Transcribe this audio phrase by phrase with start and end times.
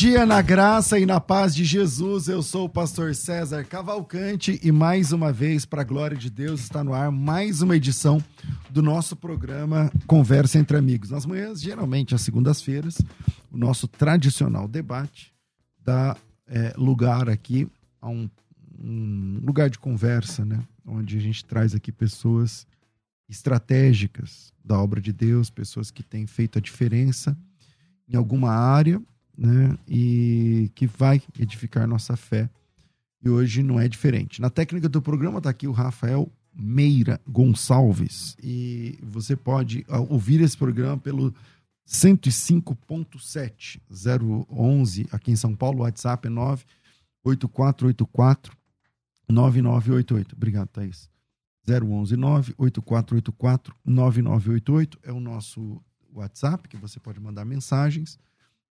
[0.00, 2.26] Dia na graça e na paz de Jesus.
[2.26, 6.62] Eu sou o pastor César Cavalcante e mais uma vez, para a glória de Deus,
[6.62, 8.18] está no ar mais uma edição
[8.70, 11.10] do nosso programa Conversa entre Amigos.
[11.10, 12.96] Nas manhãs, geralmente às segundas-feiras,
[13.52, 15.34] o nosso tradicional debate
[15.84, 17.68] dá é, lugar aqui
[18.00, 18.26] a um,
[18.82, 20.60] um lugar de conversa, né?
[20.86, 22.66] Onde a gente traz aqui pessoas
[23.28, 27.36] estratégicas da obra de Deus, pessoas que têm feito a diferença
[28.08, 28.98] em alguma área
[29.40, 29.76] né?
[29.88, 32.50] E que vai edificar nossa fé.
[33.24, 34.38] E hoje não é diferente.
[34.40, 38.36] Na técnica do programa está aqui o Rafael Meira Gonçalves.
[38.42, 41.34] E você pode ouvir esse programa pelo
[41.88, 43.80] 105.7
[44.50, 45.78] 011 aqui em São Paulo.
[45.78, 48.54] O WhatsApp é 98484
[49.28, 50.36] 9988.
[50.36, 51.08] Obrigado, Thaís.
[51.66, 55.82] 011 98484 9988 é o nosso
[56.12, 58.18] WhatsApp que você pode mandar mensagens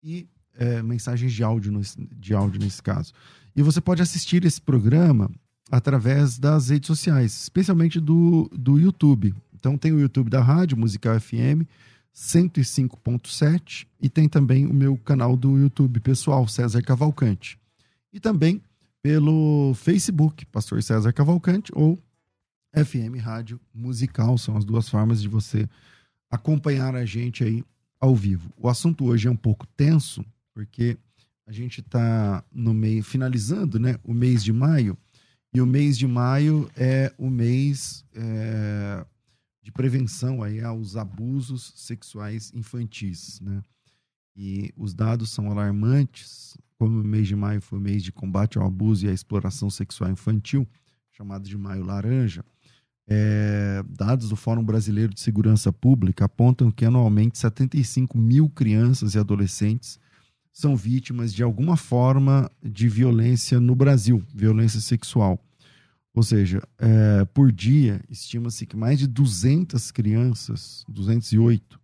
[0.02, 1.82] e é, mensagens de áudio, no,
[2.18, 3.14] de áudio nesse caso.
[3.56, 5.30] E você pode assistir esse programa
[5.72, 9.34] através das redes sociais, especialmente do, do YouTube.
[9.54, 11.64] Então tem o YouTube da rádio, Musical FM
[12.16, 17.60] 105.7 e tem também o meu canal do YouTube pessoal, César Cavalcante.
[18.14, 18.62] E também
[19.02, 22.00] pelo Facebook, Pastor César Cavalcante ou
[22.74, 25.68] FM Rádio Musical, são as duas formas de você
[26.30, 27.64] acompanhar a gente aí
[28.00, 28.50] ao vivo.
[28.58, 30.98] O assunto hoje é um pouco tenso, porque
[31.46, 34.98] a gente está no meio, finalizando né, o mês de maio,
[35.54, 39.06] e o mês de maio é o mês é,
[39.62, 43.40] de prevenção aí aos abusos sexuais infantis.
[43.42, 43.62] Né?
[44.36, 48.58] E os dados são alarmantes, como o mês de maio foi o mês de combate
[48.58, 50.68] ao abuso e à exploração sexual infantil,
[51.12, 52.44] chamado de Maio Laranja.
[53.08, 59.20] É, dados do Fórum Brasileiro de Segurança Pública apontam que anualmente 75 mil crianças e
[59.20, 60.00] adolescentes
[60.56, 65.38] são vítimas de alguma forma de violência no Brasil, violência sexual.
[66.14, 71.78] Ou seja, é, por dia, estima-se que mais de 200 crianças, 208,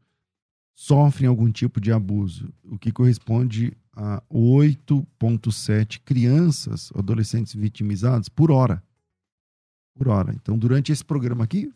[0.73, 8.81] sofrem algum tipo de abuso, o que corresponde a 8,7 crianças, adolescentes vitimizados por hora.
[9.93, 10.33] Por hora.
[10.33, 11.69] Então, durante esse programa aqui,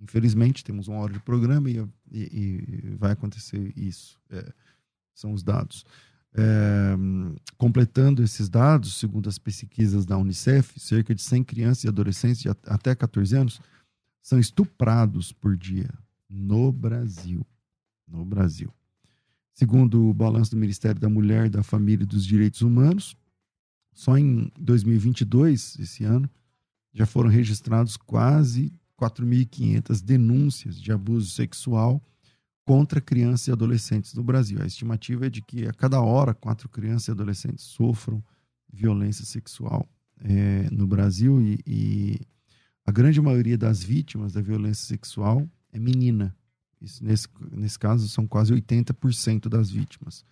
[0.00, 1.78] infelizmente, temos uma hora de programa e,
[2.12, 4.20] e, e vai acontecer isso.
[4.30, 4.52] É,
[5.14, 5.84] são os dados.
[6.34, 6.94] É,
[7.58, 12.48] completando esses dados, segundo as pesquisas da Unicef, cerca de 100 crianças e adolescentes de
[12.48, 13.60] até 14 anos
[14.22, 15.90] são estuprados por dia
[16.28, 17.46] no Brasil.
[18.08, 18.72] No Brasil.
[19.52, 23.14] Segundo o balanço do Ministério da Mulher, da Família e dos Direitos Humanos,
[23.92, 26.28] só em 2022, esse ano,
[26.94, 32.02] já foram registrados quase 4.500 denúncias de abuso sexual
[32.64, 34.60] contra crianças e adolescentes no Brasil.
[34.62, 38.22] A estimativa é de que a cada hora quatro crianças e adolescentes sofram
[38.72, 39.88] violência sexual
[40.20, 42.20] é, no Brasil e, e,
[42.84, 46.34] a grande maioria das vítimas da violência sexual é menina.
[46.80, 50.24] Isso, nesse, nesse caso, são quase 80% das vítimas.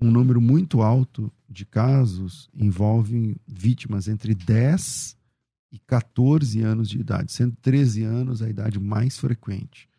[0.00, 5.16] Um número muito alto de casos envolve vítimas entre 10
[5.72, 9.89] e 14 anos de idade, sendo 13 anos a idade mais frequente.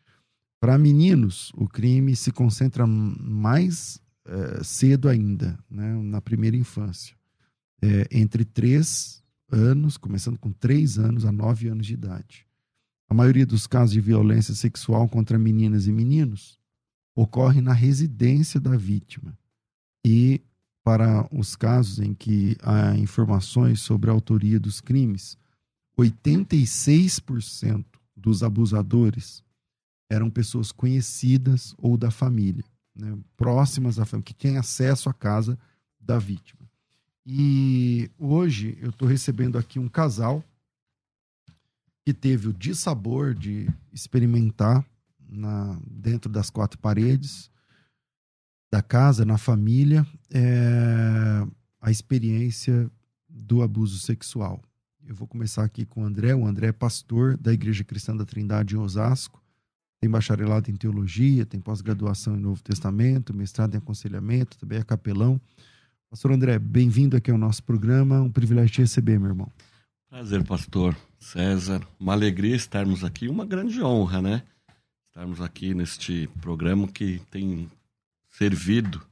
[0.61, 7.15] Para meninos, o crime se concentra mais é, cedo ainda, né, na primeira infância.
[7.81, 12.45] É, entre três anos, começando com três anos a nove anos de idade.
[13.09, 16.59] A maioria dos casos de violência sexual contra meninas e meninos
[17.15, 19.35] ocorre na residência da vítima
[20.05, 20.41] e
[20.83, 25.39] para os casos em que há informações sobre a autoria dos crimes,
[25.97, 27.83] 86%
[28.15, 29.43] dos abusadores
[30.11, 35.57] eram pessoas conhecidas ou da família, né, próximas à família, que têm acesso à casa
[35.97, 36.69] da vítima.
[37.25, 40.43] E hoje eu estou recebendo aqui um casal
[42.03, 44.85] que teve o dissabor de experimentar
[45.29, 47.49] na, dentro das quatro paredes
[48.69, 51.47] da casa, na família, é,
[51.79, 52.91] a experiência
[53.29, 54.61] do abuso sexual.
[55.05, 56.35] Eu vou começar aqui com o André.
[56.35, 59.40] O André é pastor da Igreja Cristã da Trindade em Osasco.
[60.01, 65.39] Tem bacharelado em teologia, tem pós-graduação em Novo Testamento, mestrado em aconselhamento, também é capelão.
[66.09, 68.19] Pastor André, bem-vindo aqui ao nosso programa.
[68.19, 69.51] Um privilégio te receber, meu irmão.
[70.09, 71.87] Prazer, pastor César.
[71.99, 74.43] Uma alegria estarmos aqui, uma grande honra, né?
[75.09, 77.69] Estarmos aqui neste programa que tem
[78.27, 79.05] servido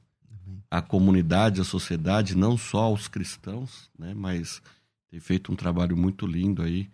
[0.68, 4.60] à comunidade, à sociedade, não só aos cristãos, né, mas
[5.08, 6.90] tem feito um trabalho muito lindo aí,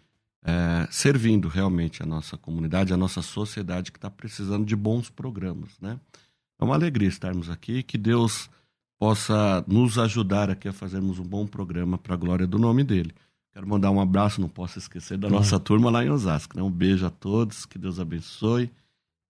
[0.47, 5.71] é, servindo realmente a nossa comunidade, a nossa sociedade que está precisando de bons programas,
[5.81, 5.99] né?
[6.61, 8.49] É uma alegria estarmos aqui, que Deus
[8.97, 13.13] possa nos ajudar aqui a fazermos um bom programa para a glória do nome dele.
[13.53, 16.63] Quero mandar um abraço, não posso esquecer da nossa turma lá em Osasco, né?
[16.63, 18.71] Um beijo a todos, que Deus abençoe.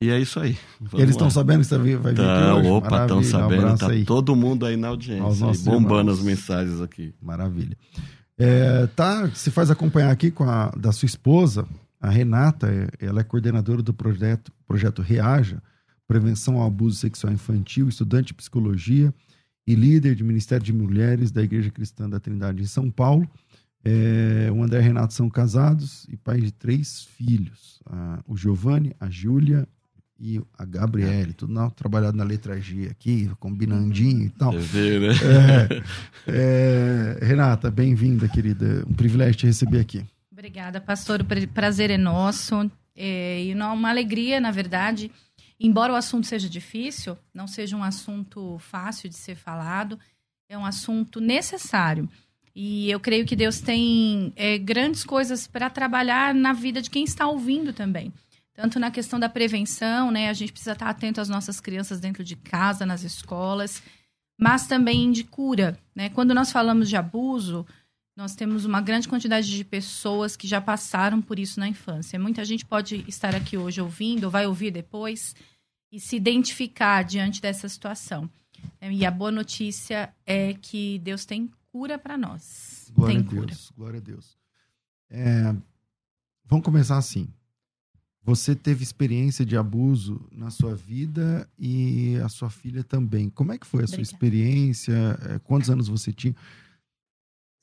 [0.02, 0.58] E é isso aí.
[0.92, 2.68] Eles estão sabendo que você vai vir tão, aqui hoje?
[2.68, 3.68] Opa, estão sabendo.
[3.68, 4.04] Um tá aí.
[4.04, 6.18] todo mundo aí na audiência, aí, bombando irmãos.
[6.18, 7.14] as mensagens aqui.
[7.22, 7.76] Maravilha.
[8.38, 11.66] É, tá, se faz acompanhar aqui com a da sua esposa,
[12.00, 15.62] a Renata, é, ela é coordenadora do projeto, projeto Reaja,
[16.06, 19.12] Prevenção ao Abuso Sexual Infantil, estudante de psicologia
[19.66, 23.28] e líder de Ministério de Mulheres da Igreja Cristã da Trindade em São Paulo.
[23.84, 27.80] É, o André e a Renato são casados e pais de três filhos:
[28.26, 29.66] o Giovanni, a Júlia
[30.18, 34.52] e a Gabriele, tudo não, trabalhado na letra G aqui, combinandinho e tal.
[34.52, 35.14] Ver, né?
[36.26, 38.84] É, é, Renata, bem-vinda, querida.
[38.88, 40.04] Um privilégio te receber aqui.
[40.32, 41.20] Obrigada, pastor.
[41.20, 42.70] O prazer é nosso.
[42.94, 45.10] É, e uma alegria, na verdade.
[45.60, 49.98] Embora o assunto seja difícil, não seja um assunto fácil de ser falado,
[50.48, 52.08] é um assunto necessário.
[52.54, 57.04] E eu creio que Deus tem é, grandes coisas para trabalhar na vida de quem
[57.04, 58.12] está ouvindo também
[58.56, 60.30] tanto na questão da prevenção, né?
[60.30, 63.82] A gente precisa estar atento às nossas crianças dentro de casa, nas escolas,
[64.38, 66.08] mas também de cura, né?
[66.08, 67.66] Quando nós falamos de abuso,
[68.16, 72.18] nós temos uma grande quantidade de pessoas que já passaram por isso na infância.
[72.18, 75.36] Muita gente pode estar aqui hoje ouvindo, ou vai ouvir depois,
[75.92, 78.28] e se identificar diante dessa situação.
[78.80, 82.90] E a boa notícia é que Deus tem cura para nós.
[82.94, 83.76] Glória tem a Deus, cura.
[83.76, 84.38] glória a Deus.
[85.10, 85.54] É,
[86.46, 87.28] vamos começar assim.
[88.26, 93.30] Você teve experiência de abuso na sua vida e a sua filha também.
[93.30, 94.14] Como é que foi a sua Obrigada.
[94.14, 95.18] experiência?
[95.30, 96.34] É, quantos anos você tinha?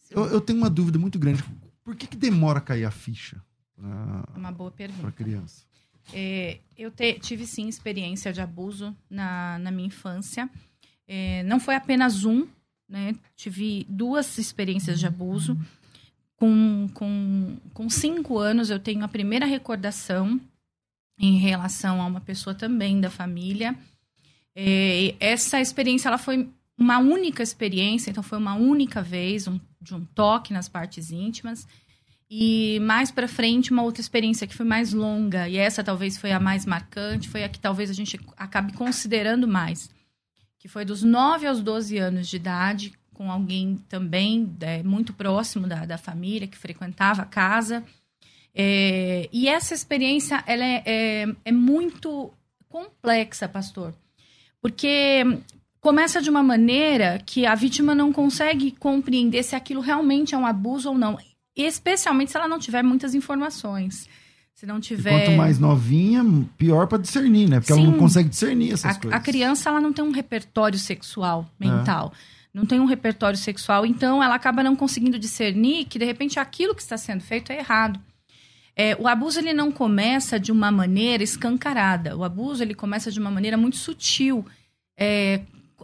[0.10, 1.44] Eu, eu, tenho uma dúvida muito grande.
[1.84, 3.44] Por que, que demora a cair a ficha?
[3.76, 5.02] Pra, uma boa pergunta.
[5.02, 5.66] Para criança.
[6.14, 10.50] É, eu te, tive sim experiência de abuso na, na minha infância.
[11.06, 12.48] É, não foi apenas um,
[12.88, 13.14] né?
[13.36, 15.60] Tive duas experiências de abuso.
[16.38, 20.40] Com, com, com cinco anos, eu tenho a primeira recordação
[21.18, 23.76] em relação a uma pessoa também da família.
[24.56, 29.94] É, essa experiência ela foi uma única experiência, então foi uma única vez um, de
[29.94, 31.68] um toque nas partes íntimas.
[32.30, 36.32] E mais para frente, uma outra experiência que foi mais longa, e essa talvez foi
[36.32, 39.90] a mais marcante, foi a que talvez a gente acabe considerando mais,
[40.58, 45.68] que foi dos 9 aos 12 anos de idade, com alguém também é, muito próximo
[45.68, 47.84] da, da família, que frequentava a casa.
[48.56, 52.32] É, e essa experiência ela é, é, é muito
[52.70, 53.94] complexa, pastor,
[54.62, 55.24] porque
[55.80, 60.46] começa de uma maneira que a vítima não consegue compreender se aquilo realmente é um
[60.46, 61.18] abuso ou não,
[61.56, 64.08] especialmente se ela não tiver muitas informações.
[64.56, 65.12] Se não tiver.
[65.12, 66.24] E quanto mais novinha,
[66.58, 67.60] pior para discernir, né?
[67.60, 69.20] Porque Sim, ela não consegue discernir essas a, coisas.
[69.20, 72.14] A criança ela não tem um repertório sexual mental.
[72.14, 72.34] É.
[72.54, 76.76] Não tem um repertório sexual, então ela acaba não conseguindo discernir que de repente aquilo
[76.76, 78.00] que está sendo feito é errado.
[78.76, 82.18] É, o abuso ele não começa de uma maneira escancarada.
[82.18, 84.46] O abuso ele começa de uma maneira muito sutil.
[84.98, 85.42] É,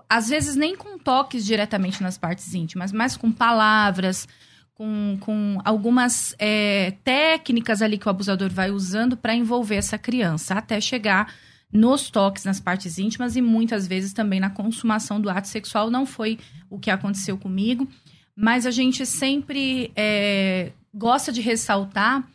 [0.09, 4.27] às vezes nem com toques diretamente nas partes íntimas, mas com palavras,
[4.73, 10.55] com, com algumas é, técnicas ali que o abusador vai usando para envolver essa criança,
[10.55, 11.33] até chegar
[11.71, 15.91] nos toques nas partes íntimas e muitas vezes também na consumação do ato sexual.
[15.91, 17.87] Não foi o que aconteceu comigo,
[18.35, 22.27] mas a gente sempre é, gosta de ressaltar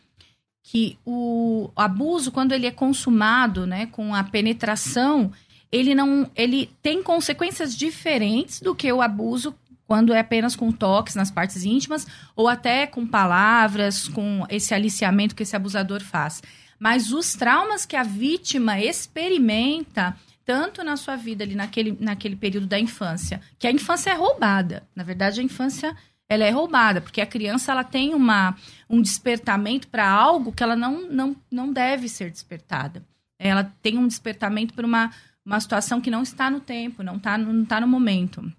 [0.67, 5.31] que o abuso, quando ele é consumado, né, com a penetração,
[5.71, 9.55] ele não, ele tem consequências diferentes do que o abuso
[9.85, 15.35] quando é apenas com toques nas partes íntimas ou até com palavras, com esse aliciamento
[15.35, 16.41] que esse abusador faz.
[16.79, 22.65] Mas os traumas que a vítima experimenta tanto na sua vida ali naquele, naquele período
[22.65, 24.83] da infância, que a infância é roubada.
[24.95, 25.95] Na verdade, a infância
[26.27, 28.57] ela é roubada, porque a criança ela tem uma,
[28.89, 33.03] um despertamento para algo que ela não, não, não deve ser despertada.
[33.37, 35.11] Ela tem um despertamento para uma,
[35.45, 38.51] uma situação que não está no tempo, não está não tá no momento.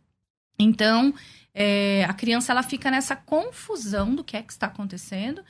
[0.59, 1.13] Então,
[1.53, 5.43] é, a criança ela fica nessa confusão do que é que está acontecendo,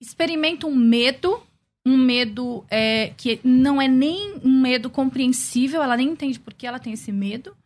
[0.00, 1.42] experimenta um medo,
[1.84, 6.66] um medo é, que não é nem um medo compreensível, ela nem entende por que
[6.66, 7.56] ela tem esse medo,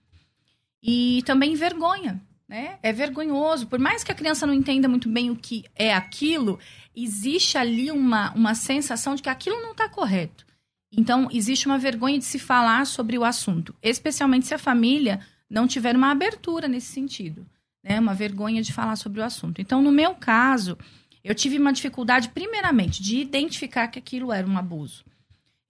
[0.82, 2.20] e também vergonha.
[2.50, 2.80] Né?
[2.82, 3.68] É vergonhoso.
[3.68, 6.58] Por mais que a criança não entenda muito bem o que é aquilo,
[6.96, 10.44] existe ali uma, uma sensação de que aquilo não está correto.
[10.90, 15.68] Então, existe uma vergonha de se falar sobre o assunto, especialmente se a família não
[15.68, 17.46] tiver uma abertura nesse sentido,
[17.84, 18.00] né?
[18.00, 19.60] Uma vergonha de falar sobre o assunto.
[19.60, 20.76] Então, no meu caso,
[21.22, 25.04] eu tive uma dificuldade, primeiramente, de identificar que aquilo era um abuso.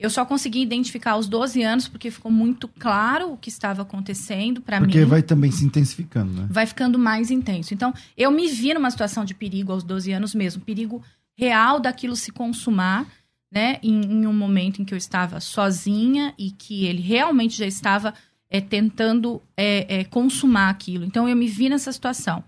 [0.00, 4.62] Eu só consegui identificar aos 12 anos porque ficou muito claro o que estava acontecendo
[4.62, 4.86] para mim.
[4.86, 6.48] Porque vai também se intensificando, né?
[6.50, 7.74] Vai ficando mais intenso.
[7.74, 11.02] Então, eu me vi numa situação de perigo aos 12 anos mesmo, perigo
[11.36, 13.06] real daquilo se consumar,
[13.52, 13.78] né?
[13.82, 18.14] Em, em um momento em que eu estava sozinha e que ele realmente já estava
[18.48, 21.04] é, tentando é, é, consumar aquilo.
[21.04, 22.42] Então eu me vi nessa situação.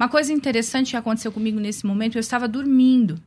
[0.00, 3.20] Uma coisa interessante que aconteceu comigo nesse momento, eu estava dormindo.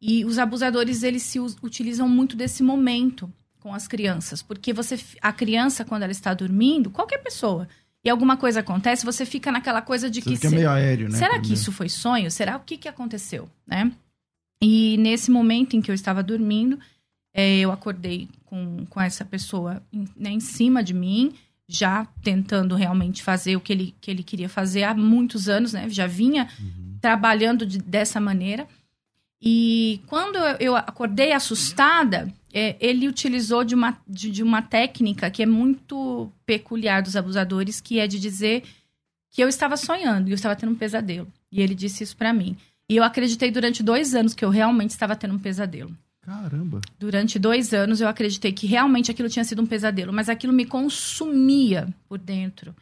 [0.00, 4.42] E os abusadores, eles se utilizam muito desse momento com as crianças.
[4.42, 7.68] Porque você, a criança, quando ela está dormindo, qualquer pessoa,
[8.06, 10.36] e alguma coisa acontece, você fica naquela coisa de Você que...
[10.36, 11.18] fica meio aéreo, né?
[11.18, 12.30] Será que isso foi sonho?
[12.30, 13.90] Será o que, que aconteceu, né?
[14.62, 16.78] E nesse momento em que eu estava dormindo,
[17.34, 21.34] é, eu acordei com, com essa pessoa em, né, em cima de mim,
[21.68, 25.88] já tentando realmente fazer o que ele, que ele queria fazer há muitos anos, né?
[25.88, 26.98] Já vinha uhum.
[27.00, 28.68] trabalhando de, dessa maneira.
[29.40, 35.42] E quando eu acordei assustada, é, ele utilizou de uma, de, de, uma técnica que
[35.42, 38.62] é muito peculiar dos abusadores, que é de dizer
[39.30, 41.28] que eu estava sonhando e eu estava tendo um pesadelo.
[41.52, 42.56] E ele disse isso para mim.
[42.88, 45.94] E eu acreditei durante dois anos que eu realmente estava tendo um pesadelo.
[46.22, 46.80] Caramba.
[46.98, 50.64] Durante dois anos eu acreditei que realmente aquilo tinha sido um pesadelo, mas aquilo me
[50.64, 52.74] consumia por dentro.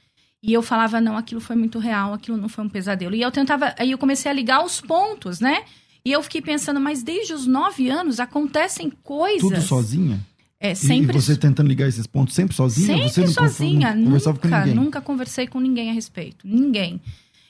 [0.43, 3.15] E eu falava, não, aquilo foi muito real, aquilo não foi um pesadelo.
[3.15, 5.65] E eu tentava, aí eu comecei a ligar os pontos, né?
[6.05, 9.41] E eu fiquei pensando, mas desde os nove anos acontecem coisas.
[9.41, 10.21] Tudo sozinha?
[10.61, 11.17] É, sempre.
[11.17, 12.87] E você tentando ligar esses pontos sempre sozinha?
[12.87, 13.95] Sempre você não sozinha.
[13.95, 14.75] Não nunca, com ninguém?
[14.75, 16.47] nunca conversei com ninguém a respeito.
[16.47, 17.01] Ninguém.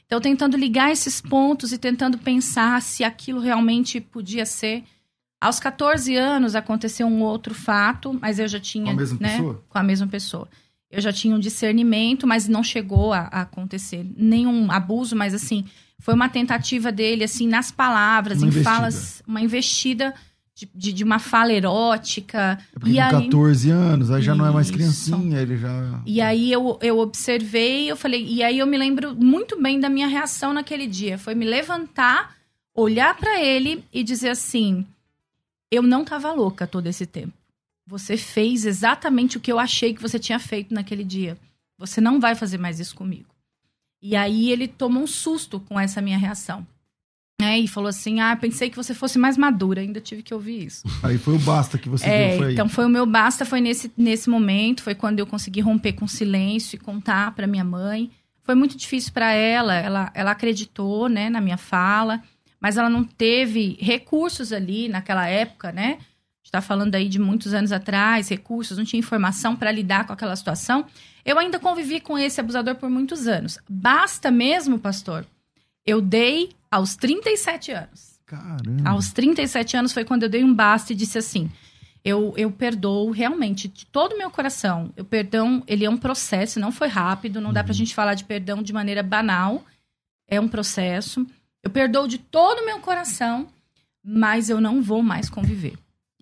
[0.07, 4.85] Então, tentando ligar esses pontos e tentando pensar se aquilo realmente podia ser
[5.41, 8.87] aos 14 anos aconteceu um outro fato, mas eu já tinha.
[8.87, 9.65] Com a mesma né, pessoa?
[9.69, 10.49] Com a mesma pessoa.
[10.91, 15.65] Eu já tinha um discernimento, mas não chegou a, a acontecer nenhum abuso, mas assim,
[16.05, 18.71] foi uma tentativa dele, assim, nas palavras, Uma em investida.
[18.77, 20.15] falas, uma investida
[20.55, 22.59] de, de, de uma fala erótica.
[22.77, 24.75] É porque e com aí, 14 anos, aí já não é mais Isso.
[24.77, 26.03] criancinha, ele já.
[26.05, 29.89] e aí eu, eu observei, eu falei, e aí eu me lembro muito bem da
[29.89, 31.17] minha reação naquele dia.
[31.17, 32.37] Foi me levantar,
[32.75, 34.85] olhar pra ele e dizer assim:
[35.71, 37.33] eu não tava louca todo esse tempo.
[37.87, 41.39] Você fez exatamente o que eu achei que você tinha feito naquele dia.
[41.79, 43.34] Você não vai fazer mais isso comigo.
[44.07, 46.67] E aí ele tomou um susto com essa minha reação.
[47.41, 47.59] Né?
[47.61, 49.81] E falou assim: Ah, pensei que você fosse mais madura.
[49.81, 50.85] Ainda tive que ouvir isso.
[51.03, 52.53] Aí foi o basta que você É, deu, foi aí.
[52.53, 56.05] então foi o meu basta, foi nesse, nesse momento, foi quando eu consegui romper com
[56.05, 58.11] o silêncio e contar para minha mãe.
[58.43, 62.23] Foi muito difícil para ela, ela, ela acreditou, né, na minha fala,
[62.61, 65.97] mas ela não teve recursos ali naquela época, né?
[66.55, 70.37] Está falando aí de muitos anos atrás, recursos, não tinha informação para lidar com aquela
[70.37, 70.87] situação.
[71.25, 73.59] Eu ainda convivi com esse abusador por muitos anos.
[73.69, 75.27] Basta mesmo, pastor,
[75.85, 78.21] eu dei aos 37 anos.
[78.25, 78.89] Caramba.
[78.89, 81.51] Aos 37 anos foi quando eu dei um basta e disse assim:
[82.05, 84.93] eu, eu perdoo realmente de todo o meu coração.
[84.99, 88.25] O perdão, ele é um processo, não foi rápido, não dá pra gente falar de
[88.25, 89.65] perdão de maneira banal.
[90.29, 91.27] É um processo.
[91.63, 93.49] Eu perdoo de todo o meu coração,
[94.03, 95.75] mas eu não vou mais conviver.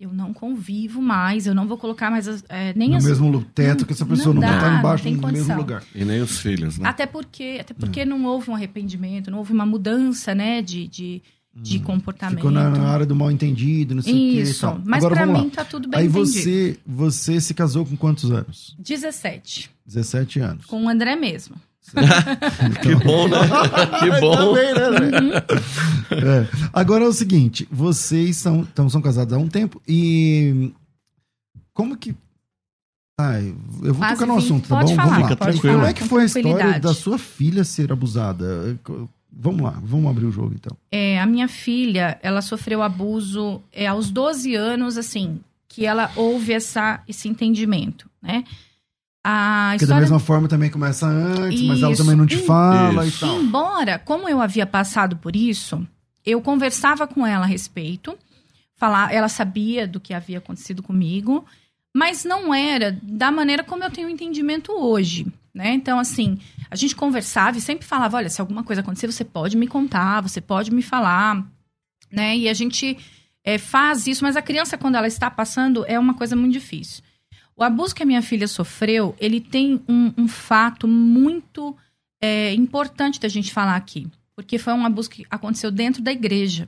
[0.03, 3.05] Eu não convivo mais, eu não vou colocar mais as, é, nem no as.
[3.05, 5.57] mesmo teto que essa pessoa não não, vai dá, estar não embaixo no mesmo condição.
[5.57, 5.83] lugar.
[5.95, 6.89] E nem os filhos, né?
[6.89, 11.21] Até porque, até porque não houve um arrependimento, não houve uma mudança, né, de, de,
[11.55, 12.35] de comportamento.
[12.37, 14.39] Ficou na, na área do mal entendido, não sei o que.
[14.41, 15.49] Isso, mas Agora pra mim lá.
[15.51, 16.27] tá tudo bem Aí entendido.
[16.33, 18.75] você, você se casou com quantos anos?
[18.79, 20.65] 17, 17 anos.
[20.65, 21.55] com o André mesmo.
[22.81, 23.37] Que bom, né?
[23.99, 24.35] Que bom.
[24.35, 25.37] Também, né?
[26.11, 26.47] É.
[26.71, 30.71] Agora é o seguinte, vocês são, então, são casados há um tempo e
[31.73, 32.19] como que tá
[33.19, 34.43] Ai, eu vou Quase tocar no 20.
[34.43, 34.95] assunto, tá Pode bom?
[34.95, 35.35] falar, Vamos lá.
[35.35, 35.73] Tranquilo.
[35.75, 38.77] Como é que foi a história da sua filha ser abusada?
[39.31, 40.75] Vamos lá, vamos abrir o jogo então.
[40.91, 46.53] É, a minha filha, ela sofreu abuso é, aos 12 anos, assim, que ela houve
[46.53, 48.43] essa, esse entendimento, né?
[49.23, 52.03] A Porque da mesma forma também começa antes, mas ela Isso.
[52.03, 52.45] também não te Isso.
[52.45, 53.17] fala Isso.
[53.17, 53.41] e tal.
[53.41, 55.87] Embora, como eu havia passado por isso,
[56.25, 58.17] eu conversava com ela a respeito,
[58.75, 61.45] falar, ela sabia do que havia acontecido comigo,
[61.95, 65.73] mas não era da maneira como eu tenho entendimento hoje, né?
[65.73, 66.37] Então, assim,
[66.69, 70.19] a gente conversava e sempre falava, olha, se alguma coisa acontecer, você pode me contar,
[70.19, 71.45] você pode me falar,
[72.11, 72.35] né?
[72.35, 72.97] E a gente
[73.43, 77.03] é, faz isso, mas a criança, quando ela está passando, é uma coisa muito difícil.
[77.55, 81.75] O abuso que a minha filha sofreu, ele tem um, um fato muito
[82.21, 84.07] é, importante da gente falar aqui.
[84.35, 86.67] Porque foi um abuso que aconteceu dentro da igreja.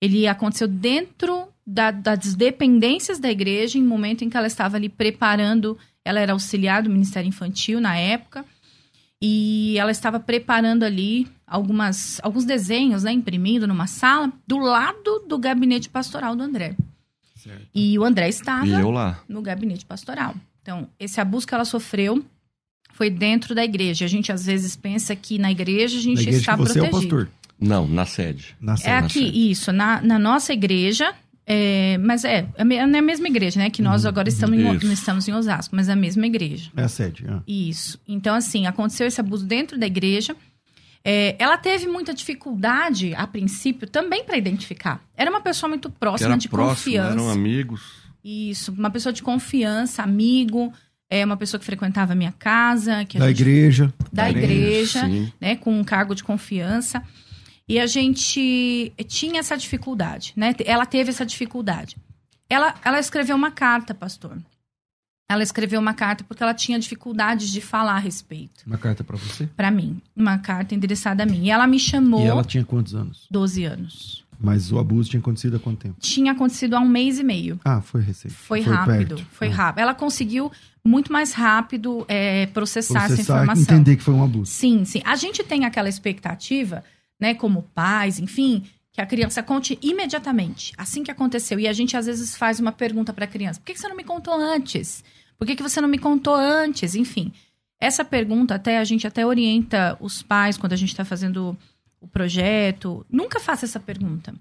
[0.00, 4.88] Ele aconteceu dentro da- das dependências da igreja, em momento em que ela estava ali
[4.88, 5.78] preparando.
[6.04, 8.44] Ela era auxiliar do Ministério Infantil na época.
[9.24, 15.38] E ela estava preparando ali algumas, alguns desenhos, né, imprimindo numa sala, do lado do
[15.38, 16.76] gabinete pastoral do André.
[17.42, 17.66] Certo.
[17.74, 19.20] E o André estava E eu lá.
[19.28, 20.34] no gabinete pastoral.
[20.62, 22.24] Então, esse abuso que ela sofreu
[22.92, 24.04] foi dentro da igreja.
[24.04, 26.78] A gente às vezes pensa que na igreja a gente Na igreja está que você
[26.78, 27.16] é o protegido.
[27.16, 27.30] pastor.
[27.58, 28.54] Não, na sede.
[28.60, 28.90] Na É sede.
[28.90, 29.50] aqui, sede.
[29.50, 31.14] isso, na, na nossa igreja,
[31.46, 33.70] é, mas é, é me- é a mesma igreja, né?
[33.70, 34.86] Que nós agora estamos em, Isso.
[34.86, 36.70] não estamos em Osasco, mas é a mesma igreja.
[36.76, 37.24] É a sede.
[37.28, 37.40] ah.
[37.46, 38.00] Isso.
[38.06, 40.36] Então, assim, aconteceu esse abuso dentro da igreja.
[41.04, 45.02] É, ela teve muita dificuldade, a princípio, também para identificar.
[45.16, 47.12] Era uma pessoa muito próxima, era de próximo, confiança.
[47.12, 47.82] eram amigos.
[48.24, 50.72] Isso, uma pessoa de confiança, amigo,
[51.10, 53.92] é uma pessoa que frequentava a minha casa, que a Da gente- igreja.
[54.12, 55.32] da igreja, Sim.
[55.40, 57.02] né, com um cargo de confiança.
[57.68, 60.54] E a gente tinha essa dificuldade, né?
[60.64, 61.96] Ela teve essa dificuldade.
[62.48, 64.36] Ela, ela escreveu uma carta, pastor.
[65.28, 68.62] Ela escreveu uma carta porque ela tinha dificuldades de falar a respeito.
[68.66, 69.46] Uma carta pra você.
[69.56, 71.44] Pra mim, uma carta endereçada a mim.
[71.44, 73.26] E ela me chamou E ela tinha quantos anos?
[73.30, 74.24] 12 anos.
[74.38, 75.96] Mas o abuso tinha acontecido há quanto tempo?
[76.00, 77.60] Tinha acontecido há um mês e meio.
[77.64, 78.34] Ah, foi recente.
[78.34, 79.26] Foi, rápido, perto.
[79.30, 79.54] foi Ah.
[79.54, 79.80] rápido.
[79.82, 80.50] Ela conseguiu
[80.84, 83.62] muito mais rápido é, processar, essa Processar, informação.
[83.62, 84.50] entender que foi um abuso.
[84.50, 85.00] Sim, sim.
[85.04, 86.82] A gente tem aquela expectativa,
[87.20, 91.58] né, como pais, enfim, que a criança conte imediatamente, assim que aconteceu.
[91.58, 93.88] E a gente às vezes faz uma pergunta para a criança: por que que você
[93.88, 95.02] não me contou antes?
[95.38, 96.94] Por que, que você não me contou antes?
[96.94, 97.32] Enfim,
[97.80, 101.56] essa pergunta até a gente até orienta os pais quando a gente está fazendo
[102.00, 103.04] o projeto.
[103.10, 104.32] Nunca faça essa pergunta.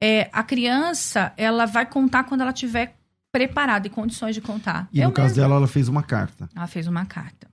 [0.00, 2.96] É, a criança, ela vai contar quando ela tiver
[3.32, 4.88] preparada e condições de contar.
[4.92, 6.48] E Eu no caso mesma- dela, ela fez uma carta.
[6.54, 7.48] ela fez uma carta.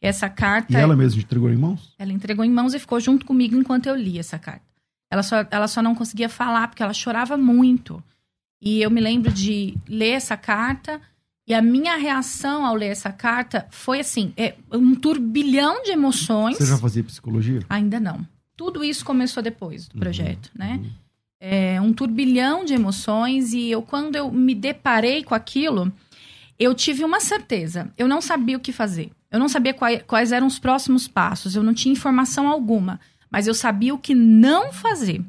[0.00, 1.94] Essa carta E ela mesma entregou em mãos?
[1.98, 4.62] ela entregou em mãos e ficou junto comigo enquanto eu li essa carta.
[5.10, 8.02] Ela só, ela só não conseguia falar porque ela chorava muito.
[8.60, 11.00] E eu me lembro de ler essa carta
[11.46, 16.56] e a minha reação ao ler essa carta foi assim, é um turbilhão de emoções.
[16.58, 17.60] Você já fazia psicologia?
[17.68, 18.24] Ainda não.
[18.56, 20.78] Tudo isso começou depois do Uhum, projeto, né?
[20.82, 20.90] uhum.
[21.42, 25.90] É um turbilhão de emoções e eu quando eu me deparei com aquilo,
[26.58, 27.90] eu tive uma certeza.
[27.96, 29.10] Eu não sabia o que fazer.
[29.30, 31.56] Eu não sabia quais, quais eram os próximos passos.
[31.56, 35.22] Eu não tinha informação alguma, mas eu sabia o que não fazer.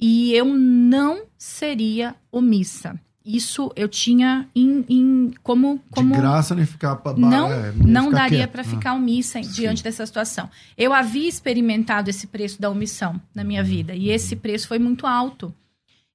[0.00, 2.98] E eu não seria omissa.
[3.24, 8.06] Isso eu tinha em, em- como como De graça nem ficar pra não, é, não,
[8.06, 8.64] ficar daria para Ah.
[8.64, 10.50] ficar omissa em- diante dessa situação.
[10.76, 15.06] Eu havia experimentado esse preço da omissão na minha vida e esse preço foi muito
[15.06, 15.54] alto.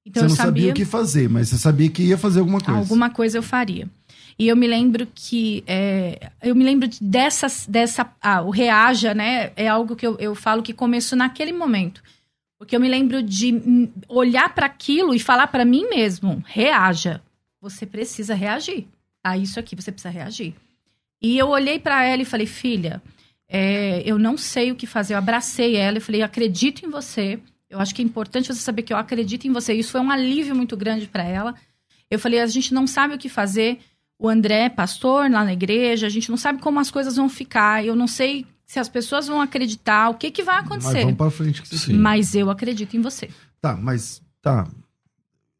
[0.06, 2.40] Então você eu não sabia sabia o que fazer, mas você sabia que ia fazer
[2.40, 2.78] alguma coisa.
[2.78, 3.88] alguma coisa eu faria.
[4.40, 9.12] E eu me lembro que é, eu me lembro de- dessas dessa ah, o reaja,
[9.12, 9.52] né?
[9.54, 12.02] É algo que eu, eu falo que começou naquele momento.
[12.58, 17.20] Porque eu me lembro de olhar para aquilo e falar para mim mesmo: reaja.
[17.60, 18.86] Você precisa reagir
[19.22, 20.54] a isso aqui, você precisa reagir.
[21.20, 23.02] E eu olhei para ela e falei: filha,
[23.46, 25.12] é, eu não sei o que fazer.
[25.12, 27.38] Eu abracei ela e falei: acredito em você.
[27.68, 29.74] Eu acho que é importante você saber que eu acredito em você.
[29.74, 31.54] Isso foi um alívio muito grande para ela.
[32.10, 33.78] Eu falei: a gente não sabe o que fazer.
[34.20, 37.28] O André é pastor lá na igreja, a gente não sabe como as coisas vão
[37.28, 37.82] ficar.
[37.84, 41.00] Eu não sei se as pessoas vão acreditar, o que, que vai Mas acontecer.
[41.02, 41.94] vamos pra frente que Sim.
[41.94, 43.30] Mas eu acredito em você.
[43.62, 44.68] Tá, mas tá.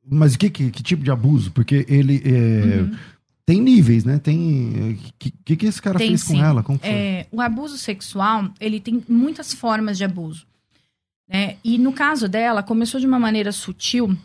[0.06, 1.50] Mas que, que, que tipo de abuso?
[1.52, 2.96] Porque ele é, Uhum.
[3.46, 4.18] tem níveis, né?
[4.18, 4.92] Tem.
[4.92, 6.36] O que, que, que esse cara Tem fez sim.
[6.36, 6.62] com ela?
[6.62, 6.88] Como foi?
[6.90, 10.46] É, o abuso sexual, ele tem muitas formas de abuso.
[11.28, 11.56] Né?
[11.64, 14.16] E no caso dela, começou de uma maneira sutil,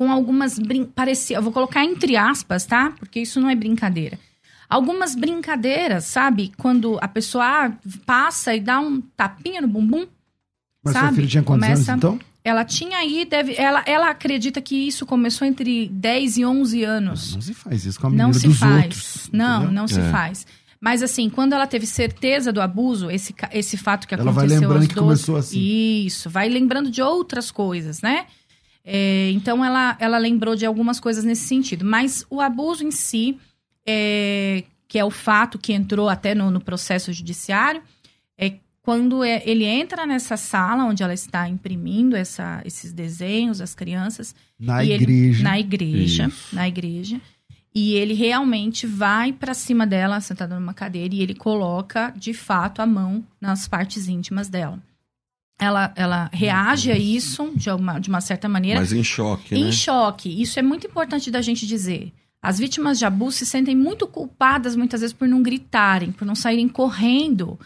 [0.00, 0.84] com algumas brin...
[0.86, 2.90] parecia, eu vou colocar entre aspas, tá?
[2.98, 4.18] Porque isso não é brincadeira.
[4.66, 6.52] Algumas brincadeiras, sabe?
[6.56, 7.72] Quando a pessoa ah,
[8.06, 10.06] passa e dá um tapinha no bumbum,
[10.82, 11.16] Mas sua sabe?
[11.16, 12.18] filha tinha quantos Começa- anos então?
[12.42, 17.34] ela tinha aí, deve, ela, ela acredita que isso começou entre 10 e 11 anos.
[17.34, 18.82] Não se faz isso com a menina Não se dos faz.
[18.84, 19.30] outros.
[19.30, 19.72] não, entendeu?
[19.74, 20.10] não se É.
[20.10, 20.46] faz.
[20.80, 24.60] Mas assim, quando ela teve certeza do abuso, esse, esse fato que Ela vai aconteceu
[24.62, 25.60] lembrando aos que 12, começou assim.
[26.06, 28.24] Isso, vai lembrando de outras coisas, né?
[28.92, 31.84] É, então ela, ela lembrou de algumas coisas nesse sentido.
[31.84, 33.38] Mas o abuso em si,
[33.86, 37.82] é, que é o fato que entrou até no, no processo judiciário,
[38.36, 43.74] é quando é- ele entra nessa sala onde ela está imprimindo essa, esses desenhos, as
[43.76, 45.44] crianças, Na e ele- igreja.
[45.44, 46.54] na igreja, Isso.
[46.56, 47.20] na igreja.
[47.72, 52.82] E ele realmente vai pra cima dela, sentada numa cadeira, e ele coloca, de fato,
[52.82, 54.82] a mão nas partes íntimas dela.
[55.60, 59.64] Ela, ela reage a isso de uma, de uma certa maneira, Mas em choque, em
[59.66, 59.72] né?
[59.72, 60.40] choque.
[60.40, 62.12] Isso é muito importante da gente dizer.
[62.42, 66.34] As vítimas de abuso se sentem muito culpadas, muitas vezes, por não gritarem, por não
[66.34, 67.58] saírem correndo.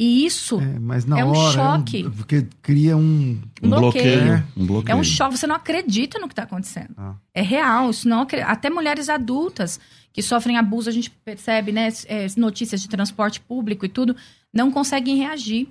[0.00, 1.52] E isso É, mas na É um hora.
[1.54, 2.04] choque.
[2.10, 3.40] porque cria um.
[3.62, 4.04] Um bloqueio.
[4.20, 4.44] bloqueio.
[4.56, 4.92] Um bloqueio.
[4.92, 6.90] É um choque, você não acredita no que está acontecendo.
[6.96, 7.14] Ah.
[7.34, 9.80] É real, isso não até mulheres adultas
[10.12, 14.14] que sofrem abuso, a gente percebe, né, é, notícias de transporte público e tudo,
[14.52, 15.68] não conseguem reagir.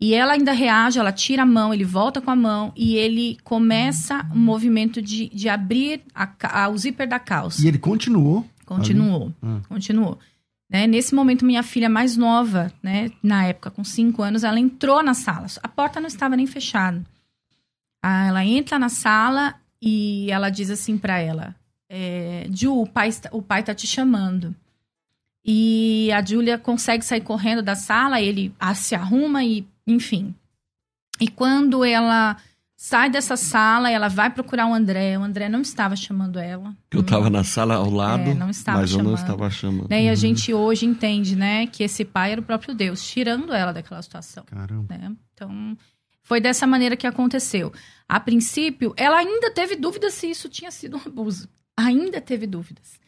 [0.00, 3.38] E ela ainda reage, ela tira a mão, ele volta com a mão e ele
[3.42, 6.28] começa um movimento de, de abrir a
[6.64, 7.64] a- o zíper da calça.
[7.64, 8.46] E ele continuou.
[8.66, 9.60] Continuou, Ah.
[9.68, 10.18] continuou.
[10.68, 15.00] Né, nesse momento, minha filha mais nova, né, na época, com cinco anos, ela entrou
[15.02, 15.46] na sala.
[15.62, 17.02] A porta não estava nem fechada.
[18.02, 21.54] Ah, Ela entra na sala e ela diz assim pra ela:
[21.88, 24.54] é, Ju, o pai, o pai tá te chamando.
[25.44, 30.34] E a Júlia consegue sair correndo da sala, ele se arruma e, enfim.
[31.20, 32.36] E quando ela
[32.76, 35.18] sai dessa sala, ela vai procurar o André.
[35.18, 36.76] O André não estava chamando ela.
[36.90, 39.18] Eu tava na sala ao lado, É, não estava mas eu não chamando.
[39.18, 39.88] estava chamando.
[39.88, 40.04] Né?
[40.04, 43.72] E a gente hoje entende, né, que esse pai era o próprio Deus, tirando ela
[43.72, 44.94] daquela situação, Caramba.
[44.96, 45.12] né?
[45.32, 45.76] Então,
[46.22, 47.72] foi dessa maneira que aconteceu.
[48.08, 51.48] A princípio, ela ainda teve dúvidas se isso tinha sido um abuso.
[51.76, 53.00] Ainda teve dúvidas.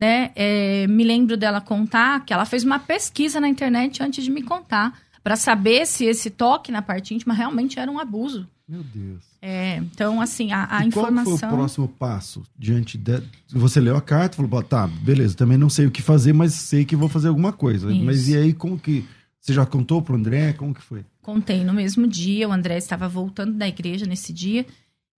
[0.00, 0.32] Né?
[0.34, 4.42] É, me lembro dela contar que ela fez uma pesquisa na internet antes de me
[4.42, 8.48] contar, para saber se esse toque na parte íntima realmente era um abuso.
[8.68, 9.22] Meu Deus.
[9.42, 11.50] É, então, assim, a, a e qual foi o informação.
[11.50, 13.22] próximo passo diante de...
[13.50, 16.32] Você leu a carta e falou, "Pô, tá, beleza, também não sei o que fazer,
[16.32, 17.92] mas sei que vou fazer alguma coisa.
[17.92, 18.04] Isso.
[18.04, 19.04] Mas e aí, como que...
[19.40, 20.52] Você já contou pro André?
[20.52, 21.04] Como que foi?
[21.20, 24.64] Contei no mesmo dia, o André estava voltando da igreja nesse dia,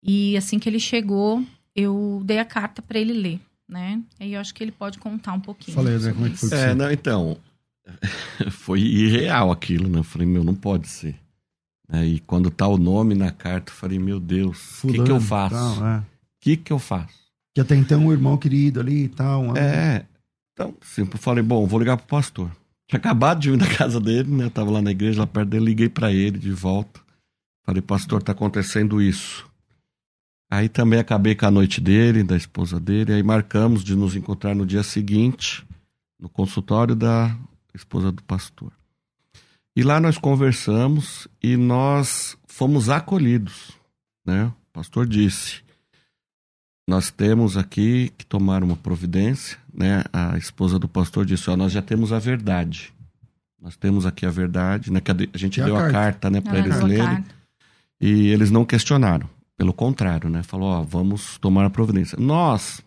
[0.02, 1.44] e assim que ele chegou,
[1.76, 4.00] eu dei a carta para ele ler, né?
[4.18, 5.74] Aí eu acho que ele pode contar um pouquinho.
[5.74, 7.36] Fala aí, André, como é que foi É, você- não, então.
[8.50, 9.98] foi irreal aquilo, né?
[9.98, 11.16] Eu falei, meu, não pode ser.
[11.88, 15.20] Aí quando tá o nome na carta, eu falei, meu Deus, o que, que eu
[15.20, 15.54] faço?
[15.54, 16.04] O tal, é.
[16.40, 17.14] que, que eu faço?
[17.54, 19.56] Que até então o irmão querido ali e tal.
[19.56, 20.06] É.
[20.52, 22.50] Então, sempre falei, bom, vou ligar pro pastor.
[22.88, 24.44] Tinha acabado de ir na casa dele, né?
[24.44, 27.00] Eu tava lá na igreja, lá perto dele, liguei pra ele de volta.
[27.64, 29.48] Falei, pastor, tá acontecendo isso.
[30.50, 33.12] Aí também acabei com a noite dele, da esposa dele.
[33.12, 35.66] Aí marcamos de nos encontrar no dia seguinte,
[36.20, 37.36] no consultório da
[37.74, 38.72] esposa do pastor.
[39.76, 43.72] E lá nós conversamos e nós fomos acolhidos,
[44.24, 44.44] né?
[44.46, 45.62] O pastor disse:
[46.88, 50.04] nós temos aqui que tomar uma providência, né?
[50.12, 52.92] A esposa do pastor disse: ó, nós já temos a verdade.
[53.60, 55.00] Nós temos aqui a verdade, né?
[55.00, 55.92] Que a de- a gente E deu a carta?
[55.92, 57.06] carta, né, para Ela eles lerem.
[57.06, 57.34] carta.
[58.00, 59.28] E eles não questionaram.
[59.56, 60.42] Pelo contrário, né?
[60.42, 62.18] Falou, ó, vamos tomar a providência.
[62.20, 62.82] Nós,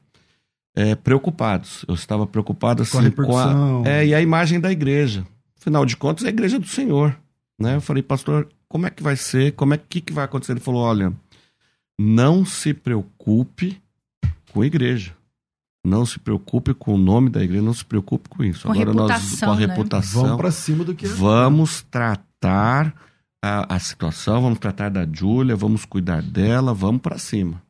[0.78, 1.84] é, preocupados.
[1.88, 3.84] Eu estava preocupado assim Com a repercussão.
[3.84, 5.26] é, e a imagem da igreja.
[5.60, 7.18] Afinal de contas, é a igreja do Senhor.
[7.60, 7.78] Né?
[7.78, 9.54] Eu falei, pastor, como é que vai ser?
[9.54, 10.52] Como é que, que vai acontecer?
[10.52, 11.12] Ele falou, olha,
[12.00, 13.82] não se preocupe
[14.54, 15.18] com a igreja.
[15.84, 18.68] Não se preocupe com o nome da igreja, não se preocupe com isso.
[18.68, 19.66] Com a Agora nós, reputação, com a né?
[19.66, 21.10] reputação, Vamos pra cima do que é.
[21.10, 22.94] Vamos tratar
[23.42, 27.64] a, a situação, vamos tratar da Júlia, vamos cuidar dela, vamos para cima.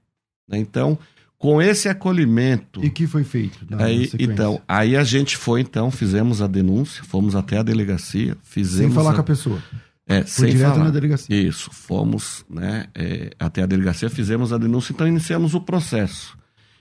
[0.50, 0.58] Né?
[0.58, 0.98] Então,
[1.38, 3.60] com esse acolhimento, E que foi feito?
[3.78, 8.38] aí, então, aí a gente foi, então, fizemos a denúncia, fomos até a delegacia, Sem
[8.44, 9.60] fizemos falar a- com a pessoa.
[10.08, 10.86] é, Foi sem direto falar.
[10.86, 11.36] na delegacia.
[11.36, 16.36] Isso, fomos né, é, até a delegacia, fizemos a denúncia, então iniciamos o processo.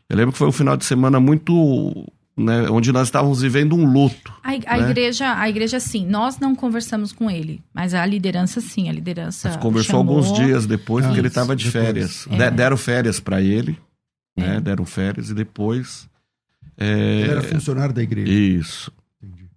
[0.09, 2.07] Eu lembro que foi um final de semana muito.
[2.39, 4.31] Né, onde nós estávamos vivendo um luto.
[4.45, 4.91] A, a né?
[4.91, 9.49] igreja, a igreja sim, nós não conversamos com ele, mas a liderança sim, a liderança
[9.49, 10.19] Mas conversou chamou.
[10.19, 11.85] alguns dias depois, Ah, porque ele isso, estava de depois.
[11.87, 12.27] férias.
[12.31, 12.37] É.
[12.51, 13.79] De- deram férias para ele,
[14.37, 14.57] né?
[14.57, 14.61] É.
[14.61, 16.09] Deram férias e depois.
[16.77, 18.31] é, Ele era funcionário da igreja.
[18.31, 18.93] Isso.
[19.23, 19.49] Entendi.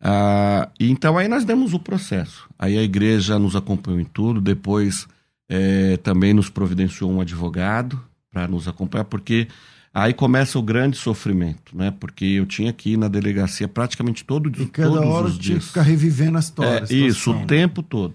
[0.00, 2.48] Ah, então aí nós demos o processo.
[2.58, 5.06] Aí a igreja nos acompanhou em tudo, depois
[5.48, 9.46] é, também nos providenciou um advogado para nos acompanhar, porque
[9.92, 11.92] aí começa o grande sofrimento, né?
[12.00, 15.42] Porque eu tinha que ir na delegacia praticamente todo, E cada todos hora os tinha
[15.42, 15.66] que dias.
[15.66, 16.84] ficar revivendo a história.
[16.84, 18.14] a É, isso, o tempo todo.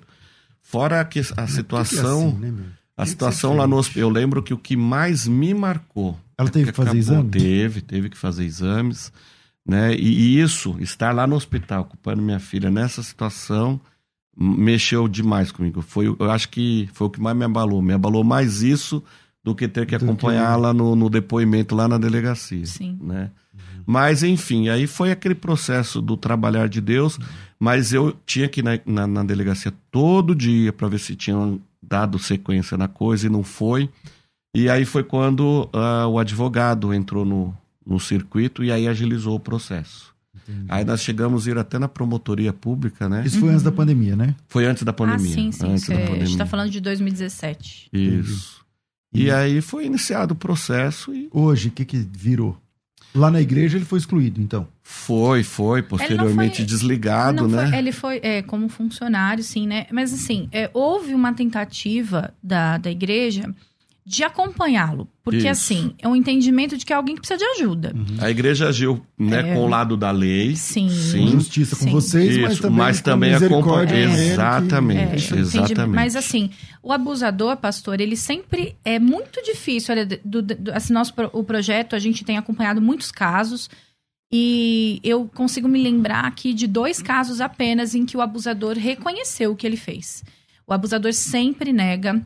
[0.62, 2.28] Fora que a que que é situação.
[2.30, 2.66] assim, né, meu?
[3.00, 6.20] A situação lá no hospital, eu lembro que o que mais me marcou.
[6.38, 7.30] Ela teve que fazer exame?
[7.30, 9.12] Teve, teve que fazer exames,
[9.66, 9.96] né?
[9.96, 13.80] E, e isso, estar lá no hospital, ocupando minha filha nessa situação,
[14.38, 15.82] mexeu demais comigo.
[15.82, 17.82] Foi, eu acho que foi o que mais me abalou.
[17.82, 19.02] Me abalou mais isso
[19.42, 22.66] do que ter que acompanhá-la no, no, depoimento lá na delegacia.
[22.66, 22.98] Sim.
[23.02, 23.32] Né?
[23.54, 23.84] Uhum.
[23.86, 27.18] Mas, enfim, aí foi aquele processo do trabalhar de Deus,
[27.58, 31.62] mas eu tinha que ir na, na, na delegacia todo dia para ver se tinham
[31.82, 33.90] dado sequência na coisa e não foi.
[34.54, 39.40] E aí foi quando uh, o advogado entrou no, no circuito e aí agilizou o
[39.40, 40.14] processo.
[40.36, 40.66] Entendi.
[40.70, 43.24] Aí nós chegamos a ir até na promotoria pública, né?
[43.26, 44.36] Isso foi antes da pandemia, né?
[44.48, 45.32] Foi antes da pandemia.
[45.32, 45.72] Ah, sim, sim.
[45.72, 46.16] Antes da pandemia.
[46.16, 47.90] A gente está falando de 2017.
[47.94, 48.66] Isso.
[49.14, 51.28] E, e aí foi iniciado o processo e...
[51.32, 52.58] Hoje, o que, que virou?
[53.14, 54.68] Lá na igreja ele foi excluído, então?
[54.84, 57.70] Foi, foi, posteriormente foi, desligado, né?
[57.70, 59.88] Foi, ele foi é, como funcionário, sim, né?
[59.92, 63.54] Mas assim, é, houve uma tentativa da, da igreja
[64.06, 65.08] de acompanhá-lo.
[65.24, 65.50] Porque, Isso.
[65.50, 67.94] assim, é um entendimento de que é alguém que precisa de ajuda.
[67.96, 68.18] Uhum.
[68.20, 69.54] A igreja agiu né, é...
[69.54, 70.56] com o lado da lei.
[70.56, 70.90] Sim.
[70.90, 71.28] sim.
[71.28, 71.92] Justiça com sim.
[71.92, 73.94] vocês, Isso, mas também, mas também acompanha.
[73.94, 75.96] É, exatamente, é, exatamente.
[75.96, 76.50] Mas, assim,
[76.82, 79.94] o abusador, pastor, ele sempre é muito difícil.
[79.94, 83.70] Olha, do, do, assim, nosso, o projeto, a gente tem acompanhado muitos casos.
[84.32, 89.52] E eu consigo me lembrar aqui de dois casos apenas em que o abusador reconheceu
[89.52, 90.24] o que ele fez.
[90.66, 92.24] O abusador sempre nega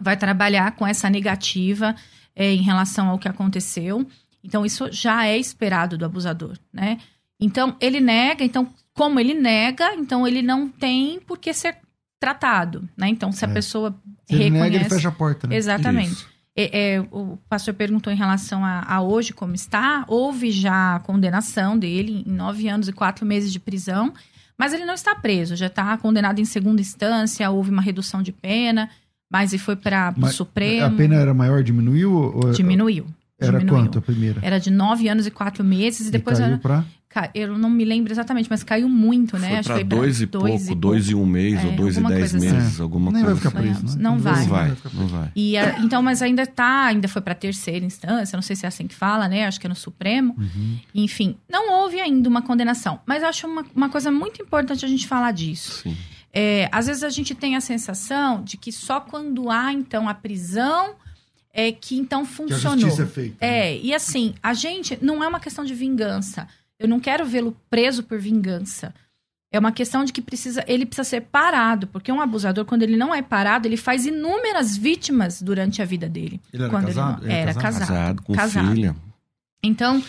[0.00, 1.94] vai trabalhar com essa negativa
[2.34, 4.06] é, em relação ao que aconteceu.
[4.42, 6.98] Então, isso já é esperado do abusador, né?
[7.40, 11.78] Então, ele nega, então, como ele nega, então ele não tem por que ser
[12.20, 13.08] tratado, né?
[13.08, 13.52] Então, se a é.
[13.52, 13.94] pessoa
[14.26, 14.46] se reconhece...
[14.46, 15.56] Ele nega, ele fecha a porta, né?
[15.56, 16.26] Exatamente.
[16.56, 20.04] É, é, o pastor perguntou em relação a, a, hoje como está.
[20.06, 24.14] Houve já a condenação dele em nove anos e quatro meses de prisão,
[24.56, 28.30] mas ele não está preso, já está condenado em segunda instância, houve uma redução de
[28.30, 28.88] pena.
[29.34, 30.86] Mas e foi para o Supremo.
[30.86, 32.12] A pena era maior, diminuiu?
[32.12, 32.52] Ou...
[32.52, 33.04] Diminuiu.
[33.36, 33.82] Era diminuiu.
[33.82, 34.38] quanto a primeira?
[34.40, 36.06] Era de nove anos e quatro meses.
[36.06, 36.58] E, e depois caiu era...
[36.58, 36.84] pra...
[37.34, 39.48] Eu não me lembro exatamente, mas caiu muito, né?
[39.48, 41.72] Foi Acho pra foi dois e dois pouco, e dois e um mês, é, ou
[41.72, 42.82] dois e dez meses, assim.
[42.82, 43.40] alguma Nem coisa.
[43.40, 44.02] vai ficar preso, né?
[44.02, 44.40] Não vai.
[44.40, 45.32] Não vai, não vai.
[45.34, 48.88] E, então, mas ainda tá, ainda foi para terceira instância, não sei se é assim
[48.88, 49.46] que fala, né?
[49.46, 50.34] Acho que é no Supremo.
[50.36, 50.78] Uhum.
[50.92, 52.98] Enfim, não houve ainda uma condenação.
[53.06, 55.82] Mas eu acho uma, uma coisa muito importante a gente falar disso.
[55.82, 55.96] Sim.
[56.36, 60.14] É, às vezes a gente tem a sensação de que só quando há, então, a
[60.14, 60.96] prisão
[61.52, 62.76] é que então funcionou.
[62.76, 63.36] Que a justiça é feita.
[63.40, 63.68] Né?
[63.70, 66.48] É, e assim, a gente não é uma questão de vingança.
[66.76, 68.92] Eu não quero vê-lo preso por vingança.
[69.52, 72.96] É uma questão de que precisa, ele precisa ser parado, porque um abusador, quando ele
[72.96, 76.40] não é parado, ele faz inúmeras vítimas durante a vida dele.
[76.52, 77.22] Ele era quando casado?
[77.22, 77.86] Ele não, era, era casado.
[77.86, 78.74] Casado, com casado.
[78.74, 78.96] filha.
[79.62, 80.02] Então,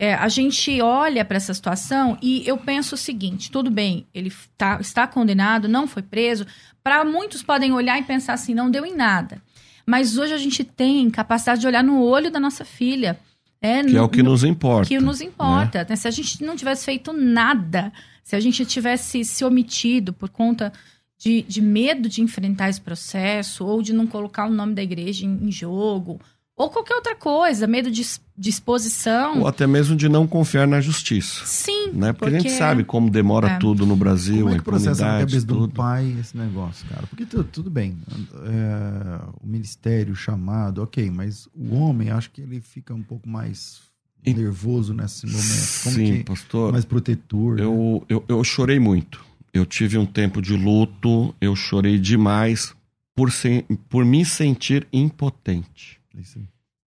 [0.00, 4.32] é, a gente olha para essa situação e eu penso o seguinte: tudo bem, ele
[4.56, 6.46] tá, está condenado, não foi preso.
[6.82, 9.42] Para muitos podem olhar e pensar assim, não deu em nada.
[9.84, 13.20] Mas hoje a gente tem capacidade de olhar no olho da nossa filha.
[13.60, 14.88] É, que no, é o que nos importa.
[14.88, 15.86] Que nos importa.
[15.86, 15.94] Né?
[15.96, 17.92] Se a gente não tivesse feito nada,
[18.24, 20.72] se a gente tivesse se omitido por conta
[21.18, 25.26] de, de medo de enfrentar esse processo, ou de não colocar o nome da igreja
[25.26, 26.18] em, em jogo,
[26.60, 29.40] ou qualquer outra coisa, medo de, de exposição.
[29.40, 31.46] Ou até mesmo de não confiar na justiça.
[31.46, 31.92] Sim.
[31.94, 32.12] Né?
[32.12, 33.58] Porque, porque a gente sabe como demora é.
[33.58, 35.66] tudo no Brasil, como é que processa na cabeça tudo.
[35.66, 37.06] do pai esse negócio, cara?
[37.06, 42.42] Porque tudo, tudo bem, é, o ministério, o chamado, ok, mas o homem, acho que
[42.42, 43.80] ele fica um pouco mais
[44.22, 44.34] e...
[44.34, 45.82] nervoso nesse momento.
[45.82, 46.72] Como Sim, que, pastor.
[46.72, 47.58] Mais protetor.
[47.58, 48.06] Eu, né?
[48.16, 49.24] eu, eu chorei muito.
[49.50, 52.74] Eu tive um tempo de luto, eu chorei demais
[53.14, 55.99] por, se, por me sentir impotente.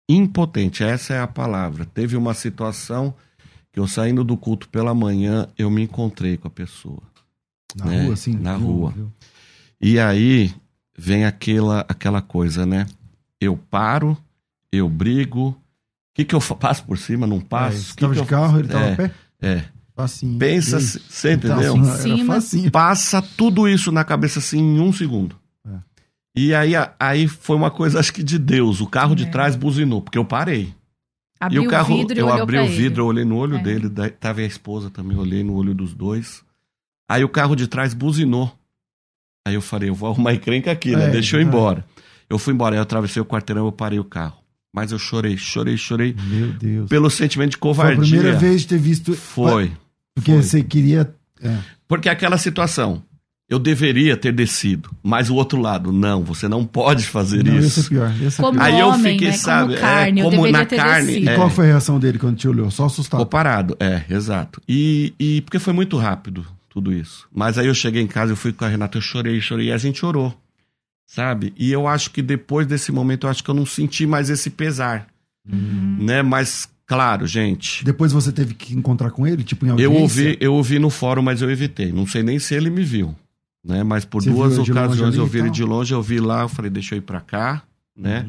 [0.08, 1.86] Impotente, essa é a palavra.
[1.86, 3.14] Teve uma situação
[3.72, 7.02] que eu saindo do culto pela manhã, eu me encontrei com a pessoa.
[7.76, 8.06] Na né?
[8.06, 8.36] rua, sim.
[8.36, 8.92] Na rua.
[8.92, 9.12] Viu?
[9.82, 10.54] E aí
[10.98, 12.86] vem aquela, aquela coisa, né?
[13.40, 14.18] Eu paro,
[14.72, 15.50] eu brigo.
[15.50, 15.56] O
[16.14, 17.26] que, que eu faço por cima?
[17.26, 17.94] Não passo?
[17.94, 19.12] É, que que de carro, ele estava é, a pé?
[19.42, 19.66] É.
[19.96, 20.40] Facinho.
[20.40, 21.76] Pensa, você entendeu?
[21.84, 25.36] Tá assim, Passa tudo isso na cabeça assim em um segundo.
[26.36, 28.82] E aí, aí foi uma coisa, acho que de Deus.
[28.82, 29.30] O carro de é.
[29.30, 30.74] trás buzinou, porque eu parei.
[31.40, 33.02] Abriu e o carro, o vidro eu abri o vidro, ele.
[33.02, 33.62] eu olhei no olho é.
[33.62, 36.44] dele, daí, tava a esposa também, olhei no olho dos dois.
[37.10, 38.52] Aí o carro de trás buzinou.
[39.46, 41.08] Aí eu falei, eu vou arrumar encrenca aqui, né?
[41.08, 41.48] É, Deixa eu ir é.
[41.48, 41.86] embora.
[42.30, 44.38] Eu fui embora, aí eu atravessei o quarteirão, eu parei o carro.
[44.74, 46.16] Mas eu chorei, chorei, chorei.
[46.28, 46.90] Meu Deus.
[46.90, 47.98] Pelo sentimento de Foi a covardia.
[47.98, 49.14] primeira vez de ter visto.
[49.14, 49.72] Foi.
[50.16, 50.42] Porque foi.
[50.42, 51.14] você queria.
[51.42, 51.58] É.
[51.88, 53.04] Porque aquela situação,
[53.54, 57.84] eu deveria ter descido, mas o outro lado, não, você não pode fazer Não, isso.
[57.84, 58.14] ser pior.
[58.20, 58.64] Ia ser Como pior.
[58.66, 59.34] Aí eu fiquei, né?
[59.34, 61.26] sabe, como carne, é, eu como deveria na ter carne, descido.
[61.26, 61.36] E é.
[61.36, 62.66] qual foi a reação dele quando te olhou?
[62.72, 63.26] Só Ficou assustado.
[63.26, 64.62] parado, é, exato.
[64.68, 67.28] E, e porque foi muito rápido tudo isso.
[67.34, 69.72] Mas aí eu cheguei em casa, eu fui com a Renata, eu chorei, chorei, e
[69.72, 70.36] a gente orou.
[71.06, 71.54] sabe?
[71.58, 74.50] E eu acho que depois desse momento, eu acho que eu não senti mais esse
[74.50, 75.06] pesar,
[75.48, 75.98] Uhum.
[76.00, 76.22] né?
[76.24, 77.84] Mas, claro, gente...
[77.86, 79.94] Depois você teve que encontrar com ele, tipo em audiência?
[79.94, 81.92] Eu ouvi, eu ouvi no fórum, mas eu evitei.
[81.92, 83.14] Não sei nem se ele me viu,
[83.64, 83.84] né?
[83.84, 86.70] Mas por Você duas ocasiões eu vi ele de longe, eu vi lá, eu falei,
[86.72, 87.64] deixa eu ir pra cá,
[87.96, 88.28] né?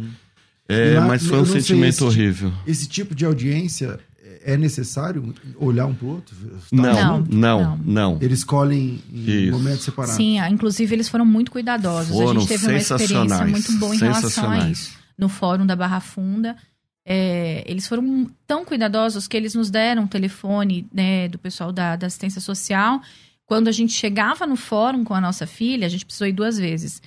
[0.69, 2.53] É, E lá, mas foi um sei, sentimento esse tipo- horrível.
[2.67, 3.99] Esse tipo de audiência
[4.47, 6.35] é necessário olhar um pro outro?
[6.37, 8.19] Tá Não, não, não, não.
[8.21, 9.53] Eles escolhem em Isso.
[9.53, 10.17] momentos separados.
[10.17, 12.11] Sim, ah, inclusive eles foram muito cuidadosos.
[12.11, 14.79] a Foram gente teve uma experiência muito boa em relação a sensacionais.
[14.79, 14.99] isso.
[15.19, 16.57] No fórum da Barra Funda.
[17.07, 21.97] É, eles foram tão cuidadosos que eles nos deram um telefone né, do pessoal da,
[21.97, 23.03] da assistência social.
[23.47, 26.57] Quando a gente chegava no fórum com a nossa filha, a gente precisou ir duas
[26.59, 27.01] vezes.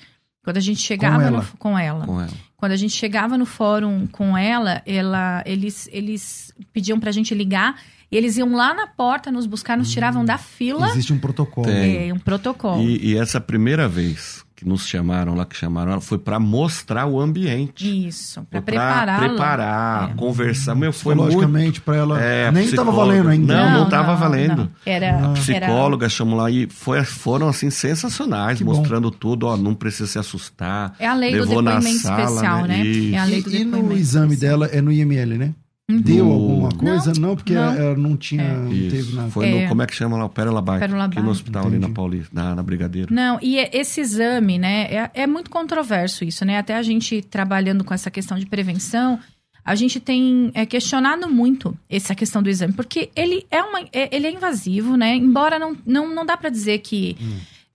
[0.44, 1.42] Quando a gente chegava ela?
[1.42, 2.06] no- com ela.
[2.06, 2.30] Com ela.
[2.56, 7.80] Quando a gente chegava no fórum com ela, ela eles, eles pediam pra gente ligar
[8.12, 10.88] e eles iam lá na porta nos buscar, nos tiravam da fila.
[10.90, 11.68] Existe um protocolo.
[11.68, 12.10] Tem.
[12.10, 12.82] É, um protocolo.
[12.82, 17.06] E, e essa primeira vez que nos chamaram lá, que chamaram ela, foi pra mostrar
[17.06, 18.08] o ambiente.
[18.08, 19.20] Isso, pra Foi preparar.
[19.20, 20.14] preparar, É.
[20.16, 20.74] conversar.
[20.74, 21.28] Meu, foi muito...
[21.28, 22.20] Psicologicamente, pra ela.
[22.20, 22.98] É, nem tava psicóloga.
[22.98, 23.56] valendo ainda.
[23.56, 24.68] Não, não tava valendo.
[24.84, 25.34] Era, Ah.
[25.34, 28.76] Psicóloga, chamou lá e foi, foram assim sensacionais, Que bom.
[28.76, 30.96] mostrando tudo, ó, não precisa se assustar.
[30.98, 32.84] Era, é a lei do depoimento sala, especial, né?
[32.84, 33.12] né?
[33.12, 35.54] É a lei do E, e no depoimento exame dela é no IML, né?
[35.90, 36.02] Uhum.
[36.02, 37.14] Deu alguma coisa?
[37.18, 37.74] Não, porque não.
[37.74, 38.44] ela não tinha.
[38.44, 38.58] É.
[38.58, 38.90] Não Isso.
[38.96, 39.30] teve nada.
[39.30, 39.64] Foi É.
[39.64, 40.26] no, como é que chama lá?
[40.26, 40.80] O Pérola Bike.
[40.82, 41.32] Pérola Aqui no Bike.
[41.32, 41.94] hospital ali na Entendi.
[41.94, 43.14] Paulista, na, na Brigadeiro.
[43.14, 46.58] Não, e é- esse exame, né, é, é muito controverso isso, né?
[46.58, 49.18] Até a gente trabalhando com essa questão de prevenção,
[49.64, 54.14] a gente tem é, questionado muito essa questão do exame, porque ele é, uma, é-
[54.14, 55.16] ele é invasivo, né?
[55.16, 57.16] Embora não, não, não dá para dizer que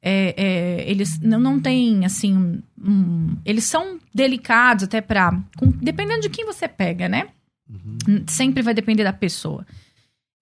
[0.02, 5.38] é, é, eles não, não têm, assim, um- um- eles são delicados até para,
[5.80, 7.28] dependendo de quem você pega, né?
[8.26, 9.66] Sempre vai depender da pessoa.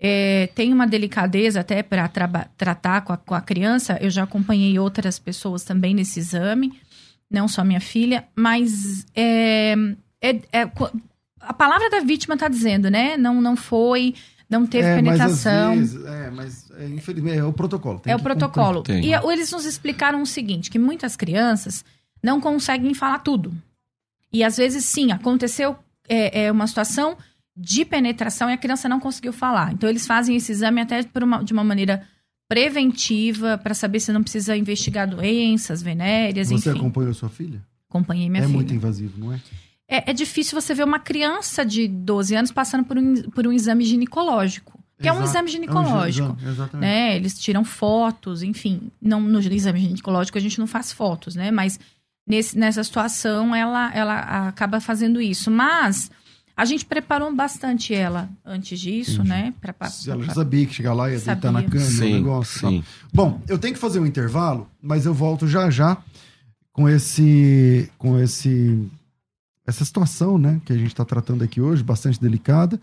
[0.03, 2.09] É, tem uma delicadeza até para
[2.57, 3.99] tratar com a, com a criança.
[4.01, 6.73] Eu já acompanhei outras pessoas também nesse exame,
[7.31, 9.75] não só minha filha, mas é,
[10.23, 10.71] é- é
[11.40, 13.16] a palavra da vítima está dizendo, né?
[13.19, 14.14] Não, não foi,
[14.49, 15.77] não teve é, penetração.
[15.77, 18.01] Mas às vezes, é, mas é, infelizmente é o protocolo.
[18.01, 18.83] tem É o protocolo.
[19.05, 21.85] E a- eles nos explicaram o seguinte: que muitas crianças
[22.23, 23.53] não conseguem falar tudo.
[24.33, 25.77] E às vezes, sim, aconteceu
[26.11, 27.16] é, é uma situação
[27.57, 29.73] de penetração e a criança não conseguiu falar.
[29.73, 32.07] Então, eles fazem esse exame até uma- de uma maneira
[32.49, 36.79] preventiva, para saber se não precisa investigar doenças venéreas, Você enfim.
[36.81, 37.62] acompanhou sua filha?
[37.88, 38.57] Acompanhei minha é filha.
[38.57, 39.40] muito invasivo, não é?
[39.88, 43.53] É, é difícil você ver uma criança de 12 anos passando por um, por um
[43.53, 44.79] exame ginecológico.
[45.01, 45.31] Que é um Exato.
[45.31, 46.81] exame ginecológico É um exame, exatamente.
[46.90, 47.16] né?
[47.16, 48.90] Eles tiram fotos, enfim.
[49.01, 51.51] Não, no exame ginecológico a gente não faz fotos, né?
[51.51, 51.81] Mas
[52.31, 55.51] nesse, nessa situação ela, ela acaba fazendo isso.
[55.51, 56.11] Mas
[56.57, 59.29] a gente preparou bastante ela antes disso, Entendi.
[59.29, 59.55] né?
[59.61, 61.87] Pra, pra- Se ela já pra- sabia que chegar lá ia deitar na cama, o
[61.88, 62.71] Sim, negócio e tal.
[62.71, 62.85] sim.
[63.12, 65.97] Bom, eu tenho que fazer um intervalo, mas eu volto já já
[66.73, 68.88] com esse com esse
[69.66, 72.81] essa situação, né, que a gente está tratando aqui hoje, bastante delicada,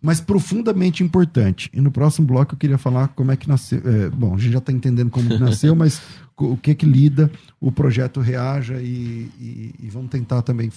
[0.00, 1.68] mas profundamente importante.
[1.72, 3.80] E no próximo bloco eu queria falar como é que nasceu.
[3.84, 6.00] é, bom, a gente já está entendendo como que nasceu, mas
[6.44, 10.70] o que que lida o projeto Reaja e, e- e vamos tentar também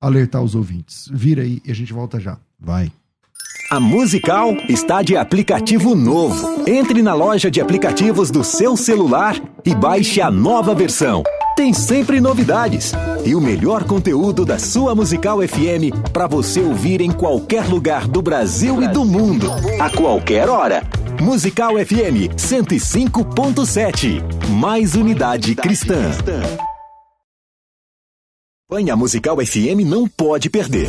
[0.00, 1.08] alertar os ouvintes.
[1.12, 2.38] Vira aí e a gente volta já.
[2.58, 2.90] Vai.
[3.70, 6.64] A Musical está de aplicativo novo.
[6.66, 11.22] Entre na loja de aplicativos do seu celular e baixe a nova versão.
[11.54, 12.92] Tem sempre novidades
[13.26, 18.22] e o melhor conteúdo da sua Musical FM para você ouvir em qualquer lugar do
[18.22, 19.48] Brasil e do mundo,
[19.80, 20.84] a qualquer hora.
[21.20, 24.22] Musical FM 105.7.
[24.50, 26.10] Mais unidade cristã.
[28.70, 30.88] Banha Musical FM não pode perder.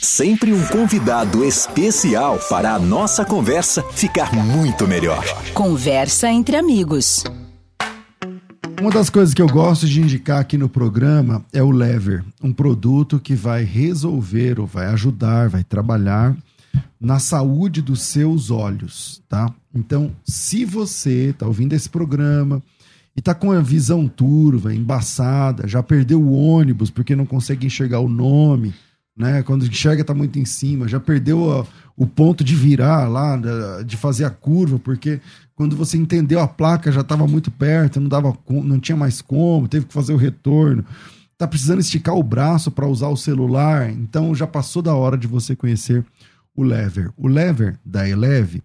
[0.00, 5.24] Sempre um convidado especial para a nossa conversa ficar muito melhor.
[5.54, 7.24] Conversa entre amigos.
[8.80, 12.52] Uma das coisas que eu gosto de indicar aqui no programa é o Lever, um
[12.52, 16.36] produto que vai resolver ou vai ajudar, vai trabalhar
[17.00, 19.52] na saúde dos seus olhos, tá?
[19.74, 22.62] Então, se você tá ouvindo esse programa
[23.16, 28.00] e tá com a visão turva, embaçada, já perdeu o ônibus porque não consegue enxergar
[28.00, 28.74] o nome,
[29.16, 29.42] né?
[29.42, 33.40] Quando enxerga tá muito em cima, já perdeu a- o ponto de virar lá,
[33.82, 35.20] de fazer a curva, porque
[35.54, 39.66] quando você entendeu a placa já estava muito perto, não dava, não tinha mais como,
[39.66, 40.84] teve que fazer o retorno.
[41.38, 45.26] Tá precisando esticar o braço para usar o celular, então já passou da hora de
[45.26, 46.04] você conhecer
[46.54, 47.10] o Lever.
[47.16, 48.62] O Lever da Eleve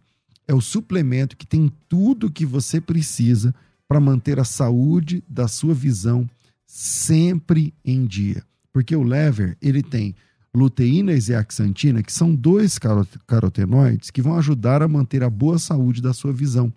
[0.48, 3.54] é o suplemento que tem tudo que você precisa
[3.88, 6.30] para manter a saúde da sua visão
[6.66, 8.44] sempre em dia.
[8.72, 10.16] Porque o Lever, ele tem
[10.56, 12.78] luteína e zeaxantina, que são dois
[13.26, 16.72] carotenoides que vão ajudar a manter a boa saúde da sua visão,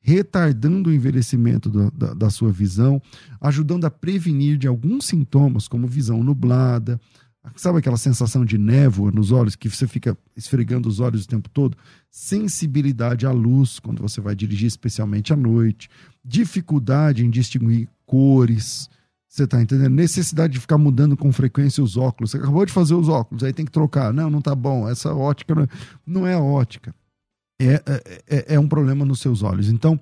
[0.00, 3.00] retardando o envelhecimento do, da, da sua visão,
[3.40, 7.00] ajudando a prevenir de alguns sintomas, como visão nublada,
[7.56, 11.48] Sabe aquela sensação de névoa nos olhos, que você fica esfregando os olhos o tempo
[11.50, 11.76] todo?
[12.10, 15.90] Sensibilidade à luz, quando você vai dirigir, especialmente à noite.
[16.24, 18.88] Dificuldade em distinguir cores.
[19.34, 19.92] Você está entendendo?
[19.92, 22.30] Necessidade de ficar mudando com frequência os óculos.
[22.30, 24.12] Você acabou de fazer os óculos, aí tem que trocar.
[24.12, 24.88] Não, não tá bom.
[24.88, 25.68] Essa ótica não é,
[26.06, 26.94] não é ótica.
[27.60, 29.68] É, é, é, é um problema nos seus olhos.
[29.68, 29.98] Então,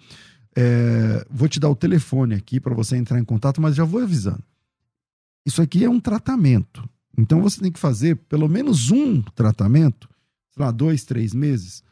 [0.56, 4.02] é, vou te dar o telefone aqui para você entrar em contato, mas já vou
[4.02, 4.42] avisando.
[5.46, 6.82] Isso aqui é um tratamento
[7.16, 10.08] então você tem que fazer pelo menos um tratamento,
[10.50, 11.82] sei lá, dois, três meses,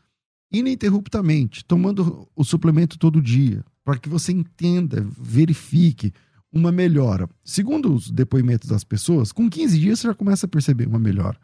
[0.50, 6.12] ininterruptamente, tomando o suplemento todo dia, para que você entenda, verifique
[6.52, 7.28] uma melhora.
[7.44, 11.38] Segundo os depoimentos das pessoas, com 15 dias você já começa a perceber uma melhora.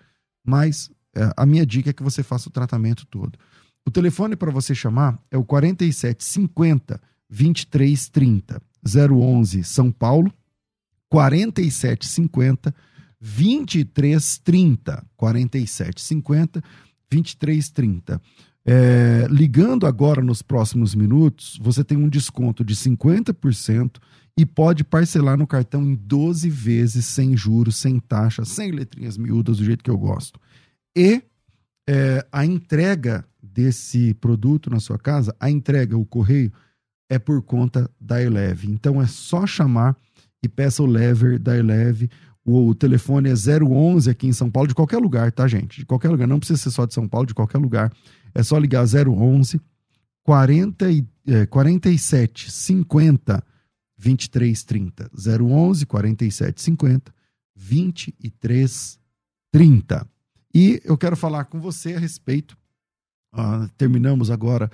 [0.45, 3.39] Mas é, a minha dica é que você faça o tratamento todo.
[3.87, 7.01] O telefone para você chamar é o 4750
[7.31, 10.33] 2330 011 São Paulo
[11.09, 12.75] 4750
[13.21, 16.63] 2330 4750
[17.11, 18.21] 2330.
[18.69, 23.99] É, ligando agora nos próximos minutos, você tem um desconto de 50%
[24.39, 29.59] e pode parcelar no cartão em 12 vezes sem juros, sem taxa, sem letrinhas miúdas,
[29.59, 30.39] do jeito que eu gosto.
[30.95, 31.23] E
[31.89, 36.53] é, a entrega desse produto na sua casa, a entrega, o correio,
[37.09, 38.71] é por conta da Eleve.
[38.71, 39.97] Então é só chamar
[40.43, 42.11] e peça o lever da Eleve.
[42.45, 45.81] O telefone é 011 aqui em São Paulo, de qualquer lugar, tá, gente?
[45.81, 47.93] De qualquer lugar, não precisa ser só de São Paulo, de qualquer lugar.
[48.35, 49.61] É só ligar 011
[50.23, 53.43] 40 e, é, 47 50
[53.97, 55.11] 23 30.
[55.15, 57.15] 011 47 50
[57.55, 58.99] 23
[59.53, 60.07] 30.
[60.55, 62.57] E eu quero falar com você a respeito.
[63.35, 64.71] Uh, terminamos agora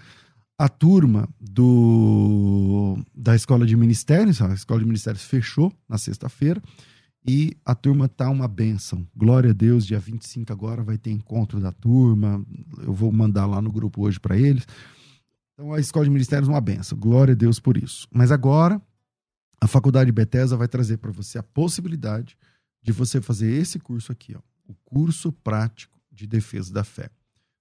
[0.59, 4.41] a turma do da Escola de Ministérios.
[4.41, 6.62] A Escola de Ministérios fechou na sexta-feira.
[7.25, 9.07] E a turma tá uma benção.
[9.14, 12.45] Glória a Deus, dia 25 agora vai ter encontro da turma.
[12.79, 14.66] Eu vou mandar lá no grupo hoje para eles.
[15.53, 16.99] Então a Escola de Ministérios uma benção.
[16.99, 18.09] Glória a Deus por isso.
[18.12, 18.83] Mas agora
[19.62, 22.36] a Faculdade Bethesda vai trazer para você a possibilidade
[22.82, 27.08] de você fazer esse curso aqui, ó, o curso prático de defesa da fé.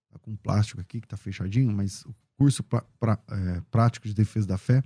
[0.09, 4.15] Tá com plástico aqui que tá fechadinho, mas o curso pra, pra, é, prático de
[4.15, 4.81] defesa da fé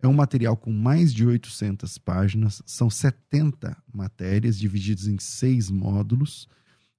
[0.00, 6.48] é um material com mais de 800 páginas, são 70 matérias divididas em seis módulos.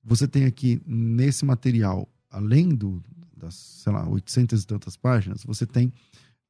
[0.04, 3.04] Você tem aqui nesse material, além do,
[3.36, 5.92] das, sei lá, 800 e tantas páginas, você tem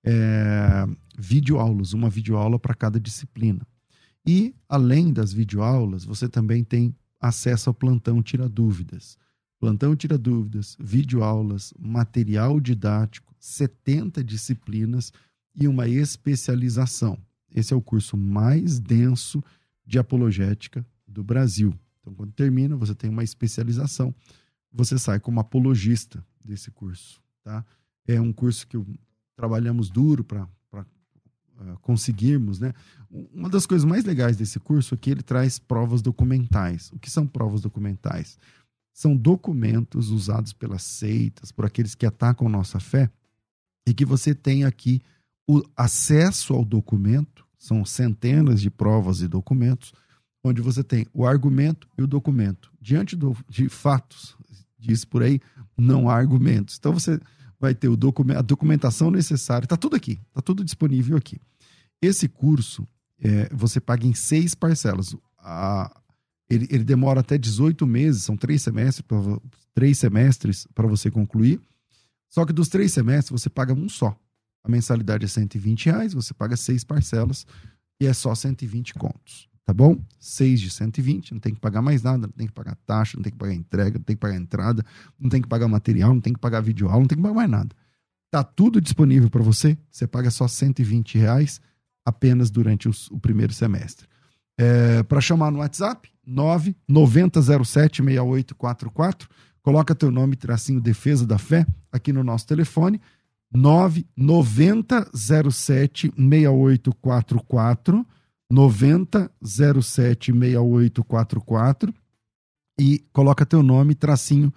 [0.05, 0.85] é,
[1.17, 3.65] videoaulas, uma videoaula para cada disciplina.
[4.25, 9.17] E, além das videoaulas, você também tem acesso ao plantão Tira Dúvidas.
[9.59, 15.11] Plantão Tira Dúvidas, videoaulas, material didático, 70 disciplinas
[15.55, 17.17] e uma especialização.
[17.51, 19.43] Esse é o curso mais denso
[19.85, 21.73] de apologética do Brasil.
[22.01, 24.13] Então, quando termina, você tem uma especialização,
[24.71, 27.21] você sai como apologista desse curso.
[27.43, 27.65] Tá?
[28.07, 28.77] É um curso que
[29.35, 30.85] trabalhamos duro para uh,
[31.59, 32.59] ah, conseguirmos.
[32.59, 32.73] Né?
[33.33, 36.91] Uma das coisas mais legais desse curso é que ele traz provas documentais.
[36.91, 38.37] O que são provas documentais?
[38.93, 43.09] São documentos usados pelas seitas, por aqueles que atacam nossa fé,
[43.87, 45.01] e que você tem aqui
[45.47, 49.93] o acesso ao documento, são centenas de provas e documentos,
[50.43, 52.71] onde você tem o argumento e o documento.
[52.79, 54.35] Diante do, de fatos,
[54.77, 55.39] diz por aí,
[55.77, 56.77] não há argumentos.
[56.77, 57.19] Então você
[57.59, 61.39] vai ter o documento, a documentação necessária, está tudo aqui, está tudo disponível aqui.
[62.01, 62.87] Esse curso
[63.19, 65.15] é, você paga em seis parcelas.
[65.39, 66.01] A,
[66.49, 69.05] ele, ele, demora até 18 meses, são três semestres,
[69.73, 71.59] três semestres para você concluir.
[72.29, 74.15] Só que dos três semestres você paga um só.
[74.63, 77.45] A mensalidade é 120 reais, você paga seis parcelas
[77.99, 79.47] e é só 120 contos.
[79.65, 79.97] Tá bom?
[80.19, 83.23] Seis de 120, não tem que pagar mais nada, não tem que pagar taxa, não
[83.23, 84.85] tem que pagar entrega, não tem que pagar entrada,
[85.19, 87.49] não tem que pagar material, não tem que pagar videoaula, não tem que pagar mais
[87.49, 87.75] nada.
[88.29, 91.59] Tá tudo disponível para você, você paga só 120 reais
[92.05, 94.07] apenas durante os, o primeiro semestre.
[94.55, 99.27] É, para chamar no WhatsApp, 990076844,
[99.63, 103.01] coloca teu nome, tracinho Defesa da Fé, aqui no nosso telefone,
[103.51, 106.13] 99007
[108.51, 111.93] 6844 9007 6844
[112.79, 114.53] e coloca teu nome, tracinho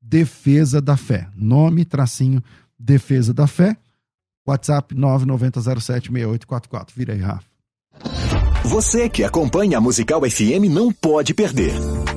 [0.00, 1.28] Defesa da Fé.
[1.34, 2.42] Nome, tracinho,
[2.78, 3.76] Defesa da Fé.
[4.46, 6.88] WhatsApp 99076844.
[6.94, 7.46] Vira aí, Rafa.
[8.64, 11.72] Você que acompanha a Musical FM não pode perder.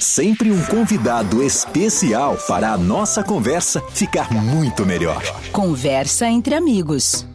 [0.00, 5.20] Sempre um convidado especial para a nossa conversa ficar muito melhor.
[5.50, 7.26] Conversa entre amigos.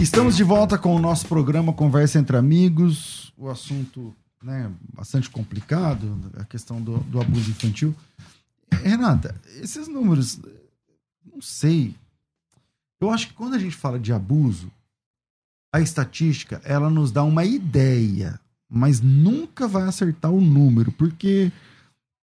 [0.00, 3.32] Estamos de volta com o nosso programa Conversa entre Amigos.
[3.38, 7.94] O assunto né, bastante complicado, a questão do, do abuso infantil.
[8.82, 10.40] Renata, esses números,
[11.24, 11.94] não sei,
[13.04, 14.70] eu acho que quando a gente fala de abuso,
[15.72, 18.38] a estatística ela nos dá uma ideia,
[18.70, 21.50] mas nunca vai acertar o número, porque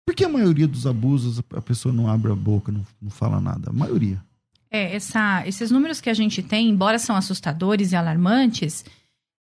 [0.07, 3.69] porque a maioria dos abusos a pessoa não abre a boca, não, não fala nada.
[3.69, 4.23] A maioria.
[4.71, 8.87] É, essa, esses números que a gente tem, embora são assustadores e alarmantes,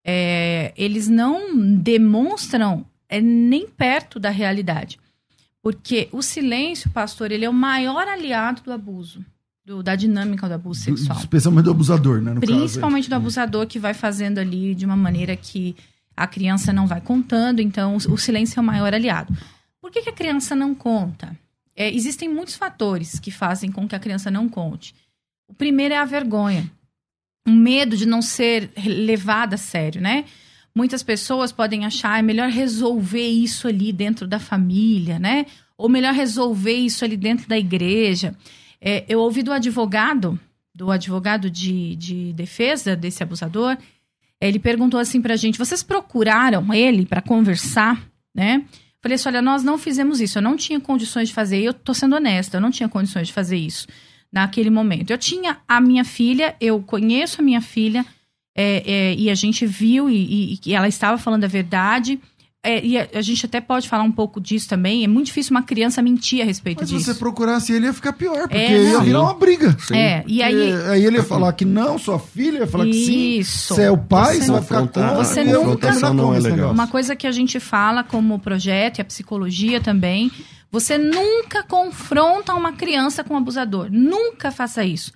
[0.06, 4.98] é, eles não demonstram é, nem perto da realidade.
[5.62, 9.24] Porque o silêncio, pastor, ele é o maior aliado do abuso
[9.68, 11.18] do, da dinâmica do abuso sexual.
[11.18, 12.34] Especialmente do abusador, né?
[12.40, 15.76] Principalmente caso, do abusador que vai fazendo ali de uma maneira que
[16.16, 19.36] a criança não vai contando, então o, o silêncio é o maior aliado.
[19.78, 21.38] Por que, que a criança não conta?
[21.76, 24.94] É, existem muitos fatores que fazem com que a criança não conte.
[25.46, 26.70] O primeiro é a vergonha,
[27.46, 30.24] o medo de não ser levada a sério, né?
[30.74, 35.44] Muitas pessoas podem achar é melhor resolver isso ali dentro da família, né?
[35.76, 38.34] Ou melhor resolver isso ali dentro da igreja.
[38.80, 40.38] É, eu ouvi do advogado,
[40.74, 43.76] do advogado de, de defesa desse abusador,
[44.40, 48.00] ele perguntou assim pra gente: vocês procuraram ele para conversar,
[48.34, 48.64] né?
[49.02, 51.92] Falei assim: olha, nós não fizemos isso, eu não tinha condições de fazer, eu tô
[51.92, 53.86] sendo honesta, eu não tinha condições de fazer isso
[54.32, 55.10] naquele momento.
[55.10, 58.04] Eu tinha a minha filha, eu conheço a minha filha,
[58.54, 62.20] é, é, e a gente viu e, e, e ela estava falando a verdade.
[62.60, 65.04] É, e a, a, gente até pode falar um pouco disso também.
[65.04, 67.00] É muito difícil uma criança mentir a respeito Mas disso.
[67.00, 69.76] Mas se você procurasse ele, ia ficar pior, porque é, ia virar uma briga.
[69.78, 69.96] Sim.
[69.96, 70.72] É, e aí...
[70.72, 72.98] aí ele ia falar que não, sua filha ia falar Isso.
[72.98, 73.74] que sim.
[73.74, 75.14] Você é o pai, você, você vai ficar contra.
[75.14, 76.12] Você nunca...
[76.12, 76.72] Não é legal.
[76.72, 80.30] Uma coisa que a gente fala como projeto e a psicologia também,
[80.70, 83.88] você nunca confronta uma criança com um abusador.
[83.90, 85.12] Nunca faça isso.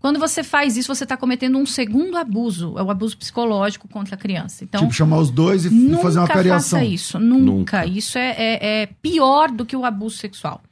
[0.00, 4.14] Quando você faz isso, você está cometendo um segundo abuso, é o abuso psicológico contra
[4.14, 4.62] a criança.
[4.62, 6.78] Então, tipo, chamar os dois e fazer uma cariação.
[6.78, 7.44] Nunca faça isso, nunca.
[7.44, 7.86] nunca.
[7.86, 10.62] Isso é, é, é, pior do que o abuso sexual.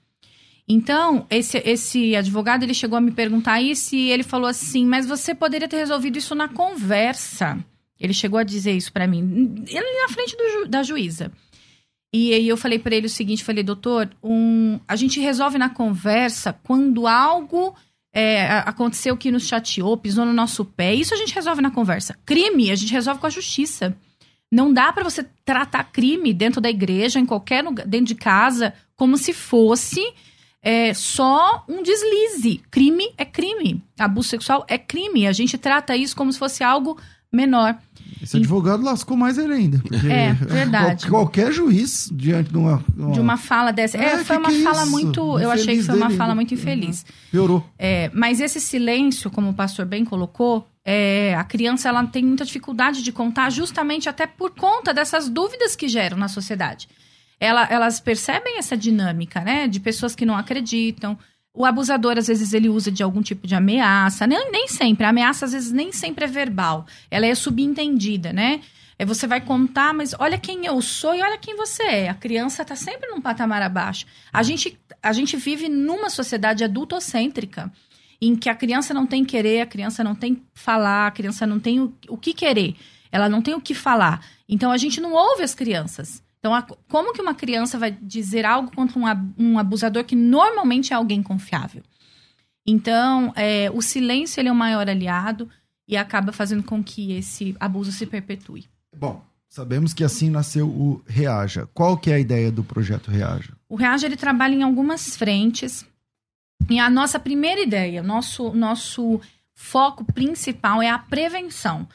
[0.69, 5.07] Então, esse, esse advogado, ele chegou a me perguntar isso e ele falou assim, mas
[5.07, 7.59] você poderia ter resolvido isso na conversa.
[8.01, 11.31] Ele chegou a dizer isso para mim, ele na frente ju, da juíza.
[12.13, 15.69] E aí eu falei para ele o seguinte, falei, doutor, um, a gente resolve na
[15.69, 17.75] conversa quando algo
[18.15, 20.95] é, aconteceu que nos chateou, pisou no nosso pé.
[20.95, 22.17] Isso a gente resolve na conversa.
[22.25, 23.97] Crime, a gente resolve com a justiça.
[24.51, 28.73] Não dá para você tratar crime dentro da igreja, em qualquer lugar, dentro de casa,
[28.95, 30.01] como se fosse
[30.63, 32.63] é, só um deslize.
[32.71, 33.83] Crime é crime.
[33.99, 35.27] Abuso sexual é crime.
[35.27, 36.97] A gente trata isso como se fosse algo
[37.33, 37.77] menor.
[38.23, 39.83] Esse advogado lascou mais ele ainda.
[40.11, 41.07] É, verdade.
[41.09, 42.85] Qualquer juiz, diante de uma.
[42.97, 43.13] uma...
[43.13, 43.97] De uma fala dessa.
[43.97, 44.91] É, é foi uma fala isso?
[44.91, 45.21] muito.
[45.21, 47.05] Infeliz eu achei que foi uma fala muito infeliz.
[47.31, 47.65] Piorou.
[47.79, 52.45] É, mas esse silêncio, como o pastor bem colocou, é, a criança ela tem muita
[52.45, 56.89] dificuldade de contar, justamente até por conta dessas dúvidas que geram na sociedade.
[57.41, 59.67] Ela, elas percebem essa dinâmica, né?
[59.67, 61.19] De pessoas que não acreditam,
[61.57, 64.27] o abusador, às vezes, ele usa de algum tipo de ameaça.
[64.27, 65.07] Nem, nem sempre.
[65.07, 66.85] A ameaça, às vezes, nem sempre é verbal.
[67.09, 68.61] Ela é subentendida, né?
[68.99, 72.09] É, você vai contar, mas olha quem eu sou e olha quem você é.
[72.09, 74.05] A criança está sempre num patamar abaixo.
[74.33, 77.73] A gente, a gente vive numa sociedade adultocêntrica,
[78.21, 81.61] em que a criança não tem querer, a criança não tem falar, a criança não
[81.61, 82.75] tem o, o que querer.
[83.13, 84.27] Ela não tem o que falar.
[84.49, 86.24] Então, a gente não ouve as crianças.
[86.45, 89.05] Então, a, como que uma criança vai dizer algo contra um,
[89.39, 91.83] um abusador que normalmente é alguém confiável?
[92.67, 95.49] Então, é, o silêncio ele é o maior aliado
[95.89, 98.69] e acaba fazendo com que esse abuso se perpetue.
[98.95, 101.67] Bom, sabemos que assim nasceu o Reaja.
[101.73, 103.55] Qual que é a ideia do projeto Reaja?
[103.67, 105.87] O Reaja ele trabalha em algumas frentes.
[106.69, 109.19] E a nossa primeira ideia, nosso nosso
[109.55, 111.89] foco principal é a prevenção.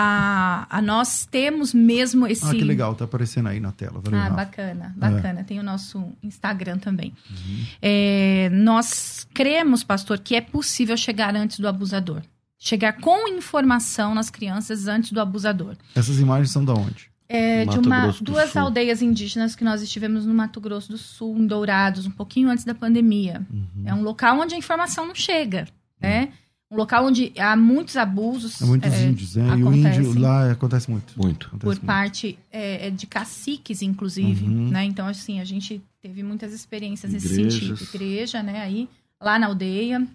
[0.00, 2.46] A, a nós temos mesmo esse.
[2.46, 4.00] Ah, que legal, tá aparecendo aí na tela.
[4.00, 4.36] Valeu, ah, Rafa.
[4.36, 5.40] bacana, bacana.
[5.40, 5.42] É.
[5.42, 7.12] Tem o nosso Instagram também.
[7.28, 7.64] Uhum.
[7.82, 12.22] É, nós cremos, pastor, que é possível chegar antes do abusador.
[12.60, 15.74] Chegar com informação nas crianças antes do abusador.
[15.96, 17.10] Essas imagens são da onde?
[17.28, 18.62] É, de uma, duas Sul.
[18.62, 22.64] aldeias indígenas que nós estivemos no Mato Grosso do Sul, em Dourados, um pouquinho antes
[22.64, 23.44] da pandemia.
[23.52, 23.82] Uhum.
[23.84, 25.66] É um local onde a informação não chega,
[26.00, 26.32] né?
[26.70, 28.60] Um local onde há muitos abusos.
[28.60, 29.58] Há muitos é, índios, né?
[29.58, 31.14] E o índio lá acontece muito.
[31.16, 31.46] Muito.
[31.46, 31.86] Acontece por muito.
[31.86, 34.68] parte é, é, de caciques, inclusive, uhum.
[34.68, 34.84] né?
[34.84, 37.38] Então, assim, a gente teve muitas experiências Igrejas.
[37.38, 37.94] nesse sentido.
[37.94, 38.60] Igreja, né?
[38.60, 38.88] Aí,
[39.20, 40.06] lá na aldeia.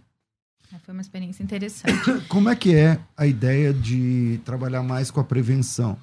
[0.86, 2.12] Foi uma experiência interessante.
[2.28, 5.98] Como é que é a ideia de trabalhar mais com a prevenção?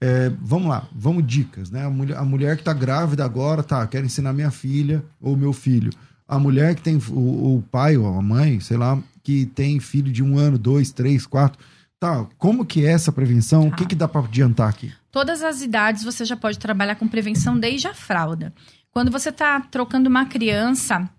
[0.00, 1.84] É, vamos lá, vamos dicas, né?
[1.84, 5.52] A mulher, a mulher que está grávida agora, tá, quero ensinar minha filha ou meu
[5.52, 5.90] filho.
[6.26, 10.10] A mulher que tem o, o pai ou a mãe, sei lá, que tem filho
[10.10, 11.62] de um ano, dois, três, quatro.
[12.00, 13.68] Tá, como que é essa prevenção?
[13.68, 13.68] Tá.
[13.68, 14.90] O que, que dá para adiantar aqui?
[15.12, 18.54] Todas as idades você já pode trabalhar com prevenção desde a fralda.
[18.90, 21.10] Quando você está trocando uma criança,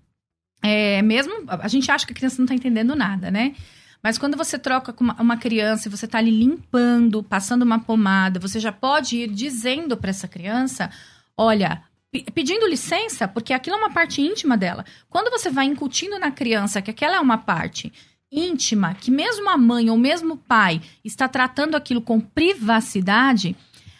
[0.63, 3.53] é, mesmo a gente acha que a criança não está entendendo nada, né?
[4.01, 7.77] Mas quando você troca com uma, uma criança e você está ali limpando, passando uma
[7.77, 10.89] pomada, você já pode ir dizendo para essa criança:
[11.37, 11.83] olha,
[12.33, 14.85] pedindo licença, porque aquilo é uma parte íntima dela.
[15.09, 17.91] Quando você vai incutindo na criança que aquela é uma parte
[18.31, 23.55] íntima, que mesmo a mãe ou mesmo o pai está tratando aquilo com privacidade,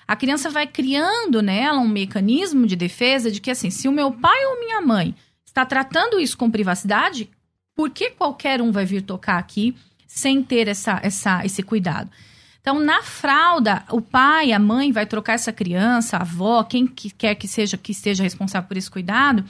[0.08, 4.12] a criança vai criando nela um mecanismo de defesa de que assim, se o meu
[4.12, 7.30] pai ou minha mãe está tratando isso com privacidade,
[7.76, 9.76] por que qualquer um vai vir tocar aqui
[10.08, 12.10] sem ter essa, essa, esse cuidado?
[12.70, 17.10] Então, na fralda, o pai, a mãe vai trocar essa criança, a avó, quem que
[17.10, 19.44] quer que seja que esteja responsável por esse cuidado,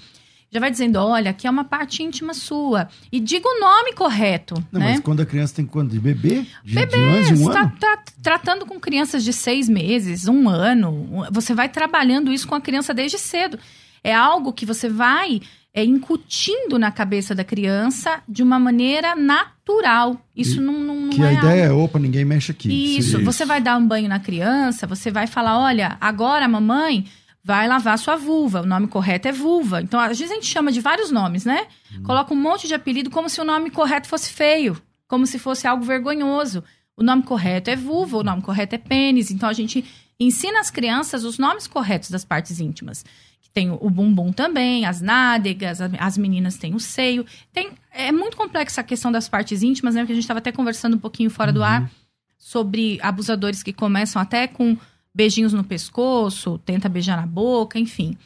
[0.50, 2.88] já vai dizendo, olha, aqui é uma parte íntima sua.
[3.12, 4.56] E diga o nome correto.
[4.72, 4.92] Não, né?
[4.94, 5.92] mas quando a criança tem quando?
[5.92, 6.46] De bebê?
[6.64, 11.26] De, bebê, de um está tá tratando com crianças de seis meses, um ano.
[11.30, 13.60] Você vai trabalhando isso com a criança desde cedo.
[14.02, 15.42] É algo que você vai
[15.80, 20.20] é, incutindo na cabeça da criança de uma maneira natural.
[20.36, 21.82] Isso e não, não, não que é a ideia algo...
[21.82, 22.98] é, opa, ninguém mexe aqui.
[22.98, 27.06] Isso, Isso, você vai dar um banho na criança, você vai falar, olha, agora mamãe
[27.42, 28.62] vai lavar sua vulva.
[28.62, 29.82] O nome correto é vulva.
[29.82, 31.66] Então, às vezes a gente chama de vários nomes, né?
[31.96, 32.04] Hum.
[32.04, 35.66] Coloca um monte de apelido como se o nome correto fosse feio, como se fosse
[35.66, 36.62] algo vergonhoso.
[36.98, 39.32] O nome correto é vulva, o nome correto é pênis.
[39.32, 39.86] Então, a gente
[40.20, 43.06] ensina as crianças os nomes corretos das partes íntimas
[43.54, 47.26] tem o bumbum também, as nádegas, as meninas têm o seio.
[47.52, 50.06] Tem, é muito complexa a questão das partes íntimas, né?
[50.06, 51.56] Que a gente estava até conversando um pouquinho fora uhum.
[51.56, 51.92] do ar
[52.38, 54.78] sobre abusadores que começam até com
[55.14, 58.18] beijinhos no pescoço, tenta beijar na boca, enfim.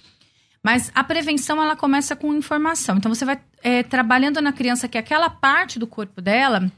[0.61, 2.97] Mas a prevenção ela começa com informação.
[2.97, 6.71] Então você vai é, trabalhando na criança que aquela parte do corpo dela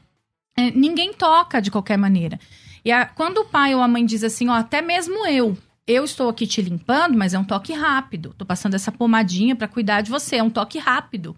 [0.56, 2.40] é, ninguém toca de qualquer maneira.
[2.84, 6.04] E a, quando o pai ou a mãe diz assim, ó, até mesmo eu eu
[6.04, 8.30] estou aqui te limpando, mas é um toque rápido.
[8.30, 11.36] Estou passando essa pomadinha para cuidar de você, é um toque rápido.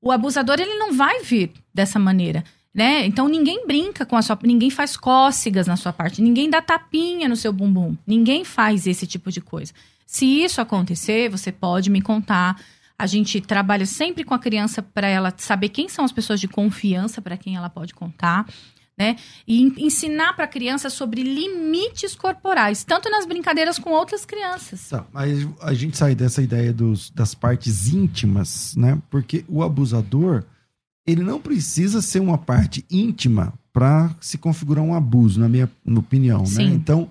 [0.00, 3.04] O abusador ele não vai vir dessa maneira, né?
[3.04, 7.28] Então ninguém brinca com a sua, ninguém faz cócegas na sua parte, ninguém dá tapinha
[7.28, 9.72] no seu bumbum, ninguém faz esse tipo de coisa.
[10.06, 12.58] Se isso acontecer, você pode me contar.
[12.98, 16.48] A gente trabalha sempre com a criança para ela saber quem são as pessoas de
[16.48, 18.46] confiança para quem ela pode contar
[18.98, 19.16] né?
[19.46, 24.88] E ensinar para a criança sobre limites corporais, tanto nas brincadeiras com outras crianças.
[24.88, 29.00] Tá, mas a gente sai dessa ideia dos, das partes íntimas, né?
[29.08, 30.42] Porque o abusador,
[31.06, 36.40] ele não precisa ser uma parte íntima para se configurar um abuso, na minha opinião,
[36.40, 36.46] né?
[36.46, 36.70] Sim.
[36.70, 36.74] né?
[36.74, 37.08] Então,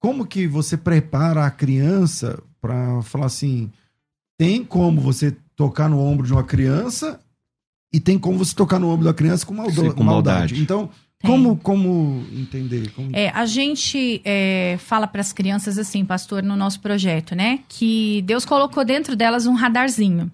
[0.00, 3.70] como que você prepara a criança para falar assim,
[4.36, 7.20] tem como você tocar no ombro de uma criança
[7.92, 10.54] e tem como você tocar no ombro da criança com, maldo, Sim, com maldade.
[10.54, 10.60] maldade.
[10.60, 10.90] Então,
[11.22, 12.90] como, como entender?
[12.92, 13.10] Como...
[13.12, 17.60] É, a gente é, fala para as crianças assim, pastor, no nosso projeto, né?
[17.68, 20.30] Que Deus colocou dentro delas um radarzinho.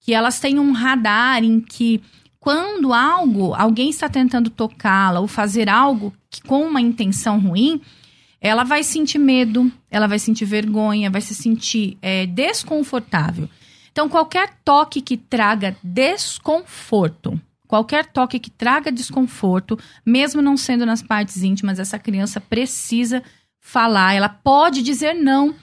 [0.00, 2.02] Que elas têm um radar em que
[2.38, 7.80] quando algo, alguém está tentando tocá-la ou fazer algo que, com uma intenção ruim,
[8.40, 13.48] ela vai sentir medo, ela vai sentir vergonha, vai se sentir é, desconfortável.
[13.92, 17.38] Então, qualquer toque que traga desconforto,
[17.70, 23.22] Qualquer toque que traga desconforto, mesmo não sendo nas partes íntimas, essa criança precisa
[23.60, 25.54] falar, ela pode dizer não.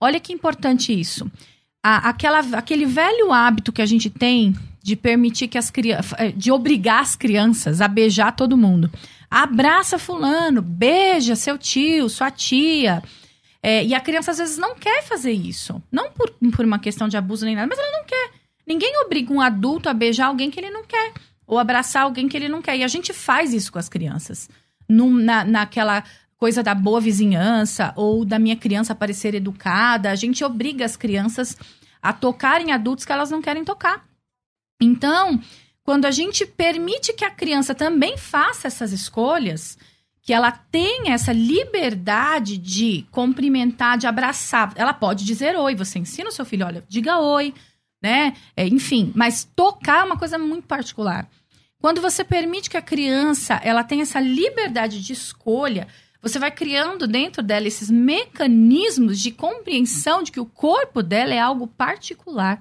[0.00, 1.30] Olha que importante isso.
[1.82, 6.32] A, aquela, aquele velho hábito que a gente tem de permitir que as crianças, eh,
[6.32, 8.90] de obrigar as crianças a beijar todo mundo.
[9.30, 13.02] Abraça fulano, beija seu tio, sua tia.
[13.62, 15.82] É, e a criança às vezes não quer fazer isso.
[15.92, 18.30] Não por, por uma questão de abuso nem nada, mas ela não quer.
[18.66, 21.12] Ninguém obriga um adulto a beijar alguém que ele não quer
[21.50, 22.76] ou abraçar alguém que ele não quer.
[22.76, 24.48] E a gente faz isso com as crianças.
[24.88, 26.04] Num, na, naquela
[26.36, 30.12] coisa da boa vizinhança ou da minha criança parecer educada.
[30.12, 31.56] A gente obriga as crianças
[32.00, 34.06] a tocar em adultos que elas não querem tocar.
[34.80, 35.40] Então,
[35.82, 39.76] quando a gente permite que a criança também faça essas escolhas,
[40.22, 45.74] que ela tenha essa liberdade de cumprimentar, de abraçar, ela pode dizer oi.
[45.74, 47.52] Você ensina o seu filho, olha, diga oi,
[48.00, 48.34] né?
[48.56, 51.28] É, enfim, mas tocar é uma coisa muito particular.
[51.80, 55.88] Quando você permite que a criança ela tenha essa liberdade de escolha,
[56.22, 61.40] você vai criando dentro dela esses mecanismos de compreensão de que o corpo dela é
[61.40, 62.60] algo particular.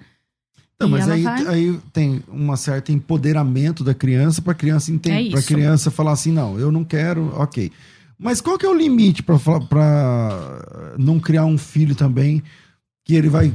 [0.80, 1.46] Não, mas aí, vai...
[1.48, 6.14] aí tem um certo empoderamento da criança para a criança entender, é para criança falar
[6.14, 7.70] assim, não, eu não quero, ok.
[8.18, 12.42] Mas qual que é o limite para não criar um filho também
[13.04, 13.54] que ele vai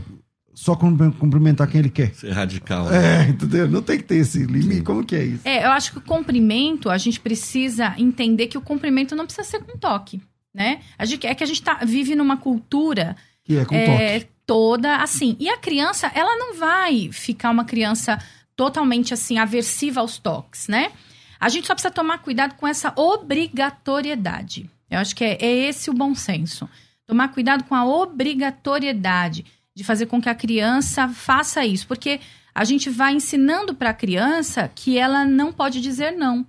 [0.55, 2.15] só cumprimentar quem ele quer.
[2.15, 2.87] Ser radical.
[2.87, 3.27] Né?
[3.27, 3.69] É, entendeu?
[3.69, 4.77] Não tem que ter esse limite.
[4.77, 4.85] Sim.
[4.85, 5.47] Como que é isso?
[5.47, 9.47] É, eu acho que o cumprimento, a gente precisa entender que o cumprimento não precisa
[9.47, 10.23] ser com toque,
[10.55, 10.81] né?
[10.99, 13.17] A gente, é que a gente tá, vive numa cultura...
[13.45, 14.35] Que é com é, toque.
[14.47, 15.37] Toda assim.
[15.41, 18.19] E a criança, ela não vai ficar uma criança
[18.55, 20.93] totalmente assim, aversiva aos toques, né?
[21.41, 24.71] A gente só precisa tomar cuidado com essa obrigatoriedade.
[24.91, 26.69] Eu acho que é, é esse o bom senso.
[27.07, 29.45] Tomar cuidado com a obrigatoriedade
[29.75, 32.21] de fazer com que a criança faça isso, porque
[32.55, 36.47] a gente vai ensinando para a criança que ela não pode dizer não.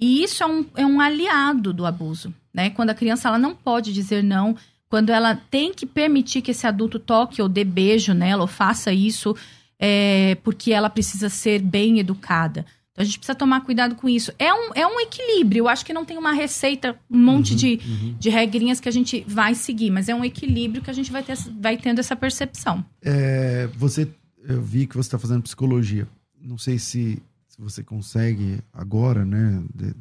[0.00, 2.70] E isso é um, é um aliado do abuso, né?
[2.70, 4.56] Quando a criança ela não pode dizer não,
[4.88, 8.92] quando ela tem que permitir que esse adulto toque ou dê beijo nela ou faça
[8.92, 9.36] isso
[9.78, 12.66] é, porque ela precisa ser bem educada.
[12.98, 14.32] Então a gente precisa tomar cuidado com isso.
[14.40, 15.60] É um, é um equilíbrio.
[15.60, 18.16] Eu acho que não tem uma receita, um monte uhum, de, uhum.
[18.18, 21.22] de regrinhas que a gente vai seguir, mas é um equilíbrio que a gente vai,
[21.22, 22.84] ter, vai tendo essa percepção.
[23.00, 24.08] É, você,
[24.42, 26.08] eu vi que você está fazendo psicologia.
[26.42, 29.94] Não sei se, se você consegue agora, né, de,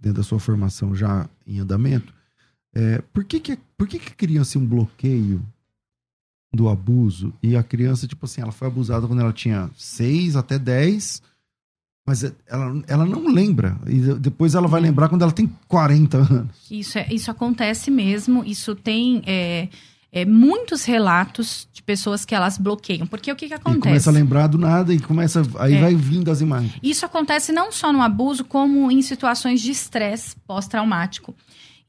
[0.00, 2.14] dentro da sua formação já em andamento,
[2.74, 5.42] é, por que que, por que que cria-se um bloqueio
[6.50, 10.58] do abuso e a criança, tipo assim, ela foi abusada quando ela tinha 6 até
[10.58, 11.30] 10
[12.06, 13.78] mas é, ela, ela não lembra.
[13.86, 16.70] E depois ela vai lembrar quando ela tem 40 anos.
[16.70, 18.44] Isso, é, isso acontece mesmo.
[18.44, 19.68] Isso tem é,
[20.10, 23.06] é, muitos relatos de pessoas que elas bloqueiam.
[23.06, 23.78] Porque o que, que acontece?
[23.78, 25.42] E começa a lembrar do nada e começa.
[25.58, 25.80] Aí é.
[25.80, 26.74] vai vindo as imagens.
[26.82, 31.34] Isso acontece não só no abuso, como em situações de estresse pós-traumático.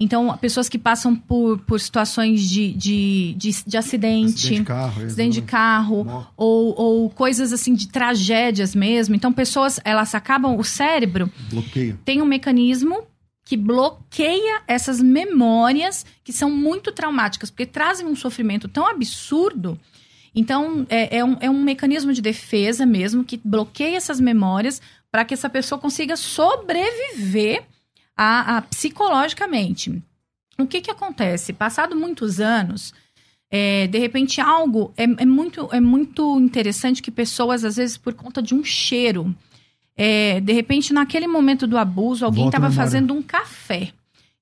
[0.04, 5.06] Então, pessoas que passam por, por situações de, de, de, de acidente, acidente de carro,
[5.06, 9.16] acidente de carro ou, ou coisas assim de tragédias mesmo.
[9.16, 11.98] Então, pessoas, elas acabam, o cérebro Bloqueio.
[12.04, 13.04] tem um mecanismo
[13.46, 19.80] que bloqueia essas memórias que são muito traumáticas, porque trazem um sofrimento tão absurdo.
[20.36, 25.24] Então, é, é, um, é um mecanismo de defesa mesmo que bloqueia essas memórias para
[25.24, 27.64] que essa pessoa consiga sobreviver
[28.16, 30.02] a, a psicologicamente.
[30.58, 31.52] O que que acontece?
[31.54, 32.94] Passado muitos anos,
[33.50, 38.14] é, de repente algo é, é, muito é muito interessante que pessoas às vezes por
[38.14, 39.36] conta de um cheiro,
[39.96, 43.94] é, de repente naquele momento do abuso alguém estava fazendo um café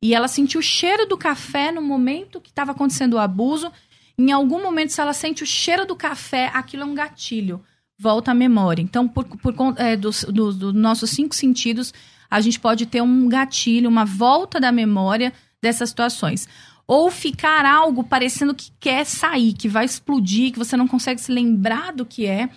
[0.02, 3.72] e ela sentiu o cheiro do café no momento que estava acontecendo o abuso.
[4.18, 7.64] Em algum momento, se ela sente o cheiro do café, aquilo é um gatilho,
[8.02, 8.82] volta à memória.
[8.82, 11.94] Então, por, por é, dos, dos, dos nossos cinco sentidos,
[12.30, 15.32] a gente pode ter um gatilho, uma volta da memória
[15.62, 16.50] dessas situações.
[16.88, 21.32] Ou ficar algo parecendo que quer sair, que vai explodir, que você não consegue se
[21.32, 22.50] lembrar do que é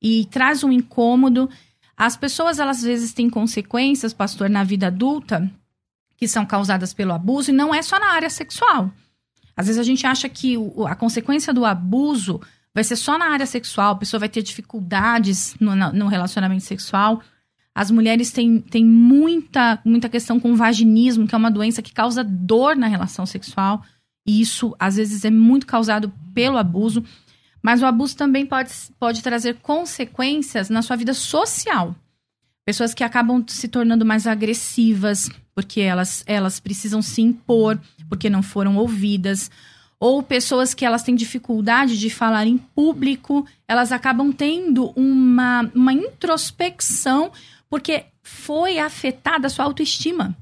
[0.00, 1.50] e traz um incômodo.
[1.96, 5.50] As pessoas, elas às vezes têm consequências, pastor, na vida adulta
[6.16, 8.92] que são causadas pelo abuso e não é só na área sexual.
[9.56, 10.54] Às vezes a gente acha que
[10.86, 12.40] a consequência do abuso
[12.74, 17.22] vai ser só na área sexual, a pessoa vai ter dificuldades no, no relacionamento sexual.
[17.74, 22.22] As mulheres têm, têm muita, muita questão com vaginismo, que é uma doença que causa
[22.22, 23.82] dor na relação sexual.
[24.26, 27.04] E isso, às vezes, é muito causado pelo abuso.
[27.62, 31.94] Mas o abuso também pode, pode trazer consequências na sua vida social.
[32.64, 38.42] Pessoas que acabam se tornando mais agressivas, porque elas, elas precisam se impor, porque não
[38.42, 39.50] foram ouvidas.
[40.02, 45.92] Ou pessoas que elas têm dificuldade de falar em público, elas acabam tendo uma, uma
[45.92, 47.30] introspecção
[47.70, 50.36] porque foi afetada a sua autoestima.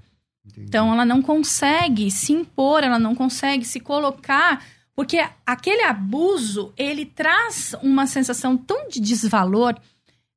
[0.46, 0.66] Entendi.
[0.66, 4.64] Então ela não consegue se impor, ela não consegue se colocar,
[4.96, 9.78] porque aquele abuso, ele traz uma sensação tão de desvalor,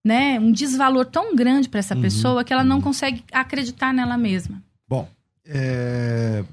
[0.03, 0.37] né?
[0.37, 2.67] Um desvalor tão grande para essa uhum, pessoa que ela uhum.
[2.67, 4.61] não consegue acreditar nela mesma.
[4.85, 5.07] Bom,
[5.45, 6.43] é...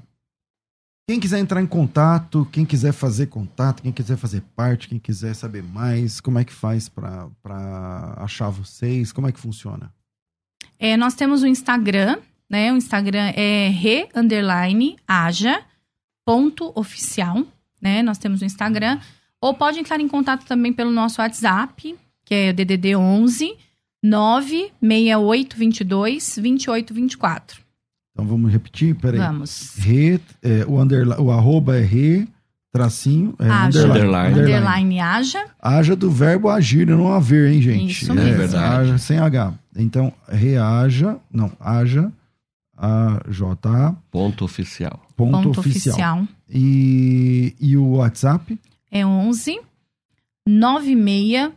[1.11, 5.33] quem quiser entrar em contato, quem quiser fazer contato, quem quiser fazer parte, quem quiser
[5.33, 7.27] saber mais, como é que faz para
[8.15, 9.11] achar vocês?
[9.11, 9.93] Como é que funciona?
[10.79, 12.17] É, nós temos o Instagram,
[12.49, 12.71] né?
[12.71, 14.95] O Instagram é re underline
[16.23, 17.43] ponto oficial,
[17.81, 18.01] né?
[18.01, 18.97] Nós temos o Instagram.
[19.41, 21.93] Ou pode entrar em contato também pelo nosso WhatsApp,
[22.23, 23.57] que é o DDD 11
[24.01, 27.60] 96822 2824.
[28.11, 29.19] Então vamos repetir, peraí.
[29.19, 29.75] Vamos.
[29.77, 32.27] Re, é, o, underla, o arroba é re,
[32.71, 33.85] tracinho, é Haja.
[33.87, 33.99] underline.
[34.33, 34.39] Underline.
[34.41, 35.45] Underline haja.
[35.59, 37.91] Haja do verbo agir, não haver, hein, gente?
[37.91, 38.29] Isso mesmo.
[38.29, 38.63] É verdade.
[38.89, 39.53] Haja sem H.
[39.75, 42.11] Então, reaja, não, haja,
[42.77, 44.99] a j a Ponto oficial.
[45.15, 45.93] ponto, Ponto oficial.
[45.93, 46.27] oficial.
[46.49, 48.59] E, e o WhatsApp?
[48.91, 49.59] É 11
[50.47, 51.51] 96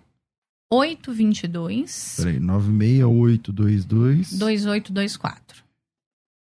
[0.70, 5.63] 822 Peraí, 96822 2824.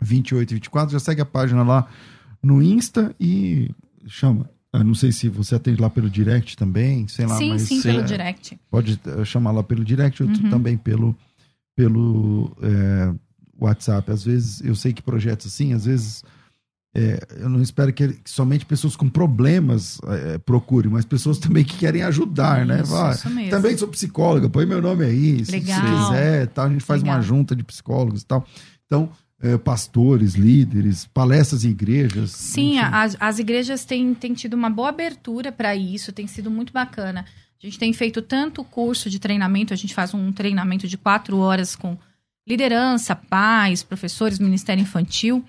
[0.00, 0.92] 2824.
[0.92, 1.86] Já segue a página lá
[2.42, 3.70] no Insta e
[4.06, 4.48] chama.
[4.78, 7.82] Eu não sei se você atende lá pelo direct também, sei lá, sim, mas sim,
[7.82, 8.02] pelo é.
[8.02, 8.58] direct.
[8.70, 10.50] pode eh, chamar lá pelo direct ou Uhum.
[10.50, 11.16] também pelo,
[11.76, 13.12] pelo eh,
[13.58, 14.10] WhatsApp.
[14.10, 16.22] Às vezes, eu sei que projetos assim, às vezes
[16.94, 20.00] eh, eu não espero que, que somente pessoas com problemas
[20.44, 22.82] procurem, mas pessoas também que querem ajudar, né?
[22.82, 23.50] Isso, Vai, isso mesmo.
[23.50, 27.12] também sou psicóloga, põe meu nome aí, se você quiser, tal, a gente faz uma
[27.14, 27.22] Legal.
[27.26, 28.46] junta de psicólogos e tal.
[28.86, 29.10] Então,
[29.40, 32.30] eh, pastores, líderes, palestras em igrejas.
[32.32, 36.72] Sim, as, as igrejas têm, têm tido uma boa abertura para isso, tem sido muito
[36.72, 37.24] bacana.
[37.62, 41.38] A gente tem feito tanto curso de treinamento, a gente faz um treinamento de quatro
[41.38, 41.96] horas com
[42.48, 45.44] liderança, pais, professores, Ministério Infantil,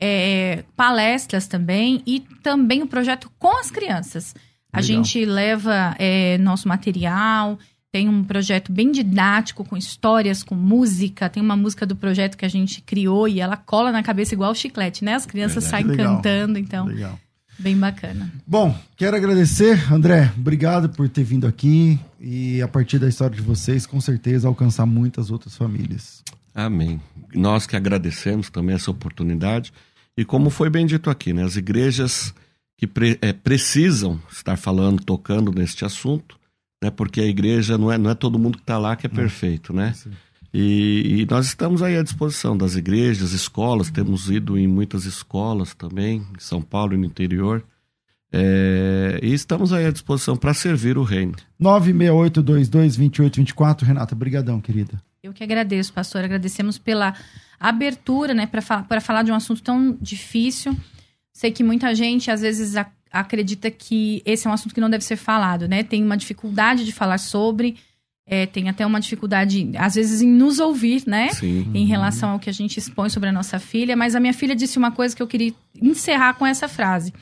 [0.00, 4.34] é, palestras também e também o projeto com as crianças.
[4.72, 4.82] A Legal.
[4.82, 7.58] gente leva é, nosso material,
[7.92, 11.28] tem um projeto bem didático, com histórias, com música.
[11.28, 14.54] Tem uma música do projeto que a gente criou e ela cola na cabeça igual
[14.54, 15.14] chiclete, né?
[15.14, 15.84] As crianças Verdade.
[15.84, 16.16] saem Legal.
[16.16, 17.20] cantando, então, Legal.
[17.58, 18.32] bem bacana.
[18.46, 20.32] Bom, quero agradecer, André.
[20.38, 24.86] Obrigado por ter vindo aqui e a partir da história de vocês, com certeza alcançar
[24.86, 26.22] muitas outras famílias.
[26.54, 26.98] Amém.
[27.34, 29.70] Nós que agradecemos também essa oportunidade.
[30.16, 32.34] E como foi bem dito aqui, né, as igrejas
[32.78, 36.38] que pre- eh, precisam estar falando, tocando neste assunto,
[36.82, 39.08] né, porque a igreja não é, não é todo mundo que está lá que é
[39.08, 39.94] perfeito, né?
[40.52, 45.72] E, e nós estamos aí à disposição das igrejas, escolas, temos ido em muitas escolas
[45.74, 47.64] também, em São Paulo e no interior.
[48.32, 51.36] É, e estamos aí à disposição para servir o reino.
[51.60, 53.82] 968222824.
[53.82, 55.00] Renata, brigadão, querida.
[55.22, 56.24] Eu que agradeço, pastor.
[56.24, 57.14] Agradecemos pela
[57.60, 60.76] abertura, né, para fa pra falar de um assunto tão difícil.
[61.32, 62.74] Sei que muita gente, às vezes,
[63.12, 65.82] acredita que esse é um assunto que não deve ser falado, né?
[65.82, 67.76] Tem uma dificuldade de falar sobre,
[68.26, 71.28] é, tem até uma dificuldade, às vezes, em nos ouvir, né?
[71.30, 71.70] Sim.
[71.74, 74.54] em relação ao que a gente expõe sobre a nossa filha, mas a minha filha
[74.56, 77.12] disse uma coisa que eu queria encerrar com essa frase.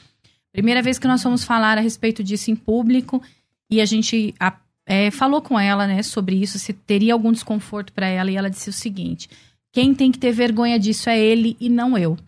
[0.52, 3.22] Primeira vez que nós fomos falar a respeito disso em público
[3.70, 7.92] e a gente a- é, falou com ela, né, sobre isso, se teria algum desconforto
[7.92, 9.28] para ela e ela disse o seguinte:
[9.72, 12.18] quem tem que ter vergonha disso é ele e não eu.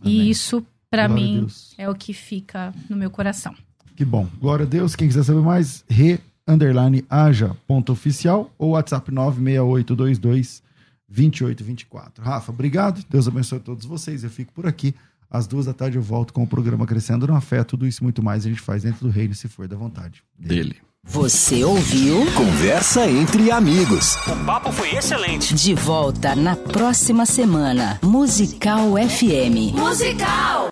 [0.00, 0.14] Amém.
[0.22, 3.54] E isso para mim é o que fica no meu coração.
[3.94, 4.28] Que bom.
[4.40, 4.94] Glória a Deus.
[4.94, 10.62] Quem quiser saber mais, re underline haja ponto oficial ou WhatsApp 96822
[11.08, 12.24] 2824.
[12.24, 13.04] Rafa, obrigado.
[13.08, 14.22] Deus abençoe a todos vocês.
[14.24, 14.94] Eu fico por aqui.
[15.30, 17.64] Às duas da tarde eu volto com o programa Crescendo no Afé.
[17.64, 20.22] Tudo isso e muito mais a gente faz dentro do reino, se for da vontade.
[20.38, 20.76] Dele.
[21.08, 22.26] Você ouviu?
[22.32, 24.16] Conversa entre amigos.
[24.26, 25.54] O papo foi excelente.
[25.54, 28.00] De volta na próxima semana.
[28.02, 29.72] Musical FM.
[29.72, 30.56] Musical!